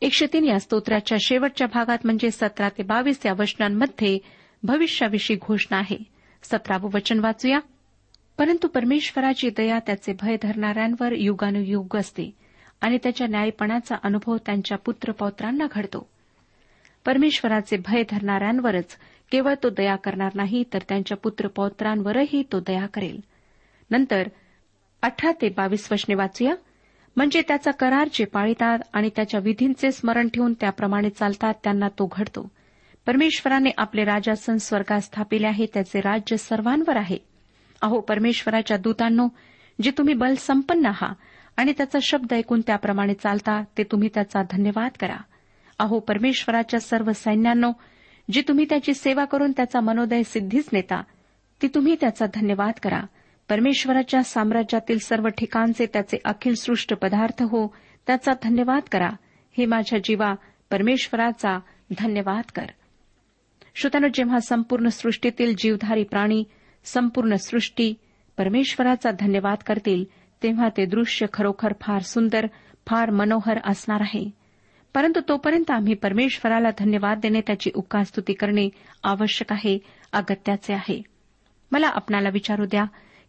एकशे 0.00 0.26
तीन 0.26 0.44
या 0.44 0.60
स्तोत्राच्या 0.60 1.18
शेवटच्या 1.20 1.66
भागात 1.66 1.98
म्हणजे 2.04 2.30
सतरा 2.30 2.68
ते 2.68 2.82
बावीस 2.82 3.20
या 3.26 3.32
वचनांमध्ये 3.38 4.18
भविष्याविषयी 4.62 5.36
घोषणा 5.36 5.78
आहे. 5.78 5.98
सतरावं 6.42 6.90
वचन 6.94 7.18
वाचूया. 7.18 7.58
परंतु 8.38 8.68
परमेश्वराची 8.68 9.50
दया 9.50 9.78
त्याचे 9.78 10.12
भय 10.12 10.36
धरणाऱ्यांवर 10.42 11.12
युगानुयुग 11.12 11.96
असते 11.96 12.30
आणि 12.80 12.98
त्याच्या 13.02 13.26
न्यायपणाचा 13.26 13.96
अनुभव 14.02 14.36
त्यांच्या 14.36 14.78
पुत्रपौत्रांना 14.78 15.64
घडतो. 15.70 16.13
परमेश्वराचे 17.06 17.76
भय 17.76 18.02
धरणाऱ्यांवरच 18.10 18.96
केवळ 19.32 19.54
तो 19.62 19.70
दया 19.70 19.96
करणार 19.96 20.30
नाही 20.34 20.64
तर 20.72 20.78
त्यांच्या 20.88 21.16
पुत्रपौत्रांवरही 21.16 22.42
तो 22.52 22.60
दया 22.60 22.86
करेल. 22.86 23.20
नंतर 23.90 24.28
अठरा 25.02 25.32
ते 25.32 25.48
बावीस 25.48 25.92
वचने 25.92 26.14
वाचूया. 26.14 26.54
म्हणजे 27.16 27.42
त्याचा 27.48 27.70
करार 27.70 28.08
जे 28.12 28.24
पाळतात 28.24 28.78
आणि 28.92 29.10
त्याच्या 29.16 29.40
विधींचे 29.40 29.92
स्मरण 29.92 30.28
ठेवून 30.28 30.52
त्याप्रमाणे 30.52 31.10
चालतात 31.10 31.54
त्यांना 31.64 31.88
तो 31.88 32.08
घडतो. 32.16 32.48
परमेश्वराने 33.06 33.70
आपले 33.78 34.04
राजासन 34.04 34.56
स्वर्गात 34.56 35.00
स्थापिले 35.00 35.46
आहे 35.46 35.66
त्याचे 35.74 36.00
राज्य 36.00 36.36
सर्वांवर 36.36 36.96
आहे. 36.96 37.18
अहो 37.82 38.00
परमेश्वराच्या 38.00 38.76
दूतांनो 38.76 39.28
जे 39.82 39.90
तुम्ही 39.90 40.14
बलसंपन्न 40.14 40.86
आहात 40.86 41.14
आणि 41.56 41.72
त्याचा 41.76 41.98
शब्द 42.02 42.34
ऐकून 42.34 42.60
त्याप्रमाणे 42.60 43.14
चालता 43.14 43.64
ते 43.78 43.82
तुम्ही 43.82 44.08
त्याचा 44.14 44.42
धन्यवाद 44.50 44.90
करा. 45.00 45.16
अहो 45.84 45.98
परमेश्वराच्या 45.98 46.80
सर्व 46.80 47.12
सैन्यांनो 47.14 47.72
जी 48.30 48.42
तुम्ही 48.48 48.64
त्याची 48.64 48.94
सेवा 48.94 49.24
करून 49.24 49.52
त्याचा 49.52 49.80
मनोदय 49.80 50.22
सिद्धीच 50.22 50.68
नेता 50.72 51.02
ती 51.62 51.68
तुम्ही 51.68 51.96
त्याचा 52.00 52.26
धन्यवाद 52.34 52.72
करा. 52.82 53.02
परमेश्वराच्या 53.48 54.22
साम्राज्यातील 54.22 54.98
सर्व 54.98 55.28
ठिकाणचे 55.28 55.86
त्याचे 55.86 56.16
अखिल 56.24 56.54
सृष्ट 56.54 56.94
पदार्थ 56.94 57.42
हो 57.42 57.74
त्याचा 58.06 58.32
धन्यवाद 58.42 58.82
करा. 58.92 59.10
हे 59.58 59.66
माझ्या 59.66 59.98
जीवा 60.04 60.34
परमेश्वराचा 60.70 61.58
धन्यवाद 61.98 62.44
कर. 62.54 62.66
श्रोतानो 63.74 64.06
जेव्हा 64.14 64.40
संपूर्ण 64.40 64.88
सृष्टीतील 64.88 65.54
जीवधारी 65.58 66.04
प्राणी 66.04 66.44
संपूर्ण 66.84 67.34
सृष्टी 67.34 67.94
परमेश्वराचा 68.38 69.10
धन्यवाद 69.10 69.58
करतील 69.66 70.04
तेव्हा 70.42 70.68
ते 70.76 70.86
दृश्य 70.86 71.26
खरोखर 71.32 71.72
फार 71.80 72.02
सुंदर 72.02 72.46
फार 72.86 73.10
मनोहर 73.10 73.58
असणार 73.64 74.00
आहे. 74.00 74.43
परंतु 74.94 75.20
तोपर्यंत 75.28 75.70
आम्ही 75.70 75.94
परमेश्वराला 75.94 76.68
धन्यवाद 76.78 77.18
देणे 77.18 77.40
त्याची 77.40 77.70
उपकारस्तुती 77.74 78.32
करणे 78.32 78.68
आवश्यक 79.02 79.52
आहे 79.52 79.78
अगत्याचे 80.12 80.74
आहे. 80.74 81.02
मला 81.72 81.86
आपणाला 81.86 82.28
विचारू 82.28 82.64
द्या 82.64 82.84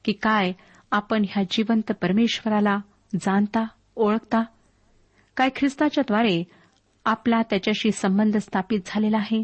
की 0.05 0.11
काय 0.11 0.51
आपण 0.91 1.25
ह्या 1.29 1.43
जिवंत 1.51 1.91
परमेश्वराला 1.91 2.77
जाणता 3.21 3.65
ओळखता? 3.95 4.43
काय 5.37 5.49
ख्रिस्ताच्याद्वारे 5.55 6.43
आपला 7.05 7.41
त्याच्याशी 7.41 7.91
संबंध 7.91 8.37
स्थापित 8.37 8.79
झालेला 8.85 9.17
आहे? 9.17 9.43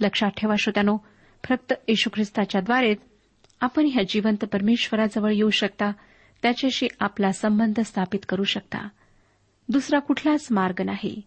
लक्षात 0.00 0.30
ठेवा 0.36 0.54
श्रोत्यानो 0.58 0.96
फक्त 1.44 1.74
येशू 1.88 2.10
ख्रिस्ताच्याद्वारेच 2.14 2.98
आपण 3.60 3.88
ह्या 3.92 4.02
जिवंत 4.08 4.44
परमेश्वराजवळ 4.44 5.32
येऊ 5.32 5.50
शकता 5.50 5.92
त्याच्याशी 6.42 6.88
आपला 7.00 7.32
संबंध 7.32 7.80
स्थापित 7.80 8.20
करू 8.28 8.44
शकता. 8.44 8.88
दुसरा 9.68 9.98
कुठलाच 9.98 10.48
मार्ग 10.50 10.82
नाही. 10.84 11.22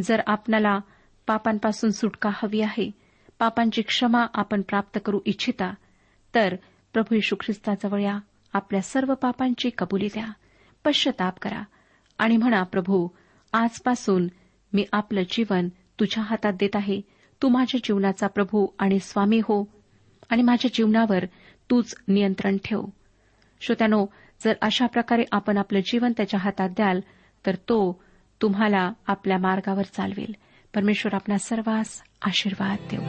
जर 0.00 0.20
आपणाला 0.26 0.78
पापांपासून 1.26 1.90
सुटका 1.90 2.30
हवी 2.32 2.60
आहे 2.60 2.90
पापांची 3.38 3.82
क्षमा 3.82 4.26
आपण 4.34 4.62
प्राप्त 4.62 4.98
करू 5.04 5.20
इच्छिता 5.24 5.74
तर 6.34 6.54
प्रभू 6.92 7.14
यशू 7.14 7.36
ख्रिस्ताजवळ 7.40 8.00
या 8.00 8.18
आपल्या 8.52 8.80
सर्व 8.80 9.14
पापांची 9.14 9.70
कबुली 9.78 10.06
द्या 10.06 10.26
पश्चाताप 10.84 11.38
करा 11.38 11.62
आणि 12.18 12.36
म्हणा 12.36 12.62
प्रभू 12.62 13.08
आजपासून 13.52 14.28
मी 14.72 14.84
आपलं 14.92 15.22
जीवन 15.30 15.68
तुझ्या 16.00 16.24
हातात 16.24 16.52
देत 16.52 16.76
आहे. 16.76 17.00
तू 17.42 17.48
माझ्या 17.48 17.80
जीवनाचा 17.84 18.26
प्रभू 18.26 18.66
आणि 18.78 18.98
स्वामी 18.98 19.38
हो 19.38 19.68
आणि 20.30 20.42
माझ्या 20.42 20.70
जीवनावर 20.74 21.24
तूच 21.70 21.94
नियंत्रण 22.08 22.56
ठेव. 22.64 22.84
श्रोत्यानो 23.60 24.06
जर 24.44 24.52
अशा 24.62 24.86
प्रकारे 24.86 25.24
आपण 25.32 25.58
आपलं 25.58 25.80
जीवन 25.80 26.12
त्याच्या 26.16 26.40
हातात 26.40 26.68
द्याल 26.70 27.00
तर 27.46 27.54
तो 27.54 28.02
तुम्हाला 28.42 28.92
आपल्या 29.06 29.38
मार्गावर 29.38 29.82
चालवेल. 29.82 30.34
परमेश्वर 30.74 31.14
आपल्या 31.14 31.38
सर्वांस 31.38 31.88
आशीर्वाद 32.22 32.78
देऊ. 32.90 33.00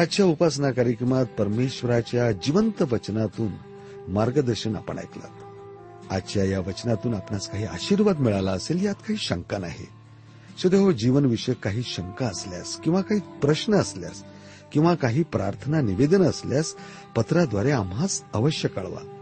आजच्या 0.00 0.26
उपासना 0.26 0.70
कार्यक्रमात 0.70 1.26
परमेश्वराच्या 1.26 2.32
जिवंत 2.32 2.82
वचनातून 2.82 3.52
मार्गदर्शन 4.08 4.76
आपण 4.76 4.98
ऐकलं. 4.98 5.28
आजच्या 6.10 6.44
या 6.44 6.60
वचनातून 6.60 7.14
आपणास 7.14 7.48
काही 7.48 7.64
आशीर्वाद 7.64 8.18
मिळाला 8.18 8.52
असेल 8.52 8.84
यात 8.84 8.94
काही 8.94 9.16
शंका 9.16 9.58
नाही. 9.58 9.86
सध्या 10.62 10.80
हो 10.80 10.92
जीवनविषयक 10.92 11.56
काही 11.56 11.82
शंका 11.82 12.26
असल्यास 12.26 12.76
किंवा 12.76 13.00
काही 13.00 13.20
प्रश्न 13.20 13.74
असल्यास 13.74 14.24
किंवा 14.72 14.94
काही 14.94 15.22
प्रार्थना 15.22 15.80
निवेदन 15.80 16.22
असल्यास 16.22 16.76
पत्राद्वारे 17.16 17.70
आम्हास 17.70 18.24
अवश्य 18.32 18.68
कळवा. 18.68 19.21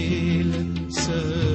पुसेल 0.00 0.90
सगळा 0.90 1.49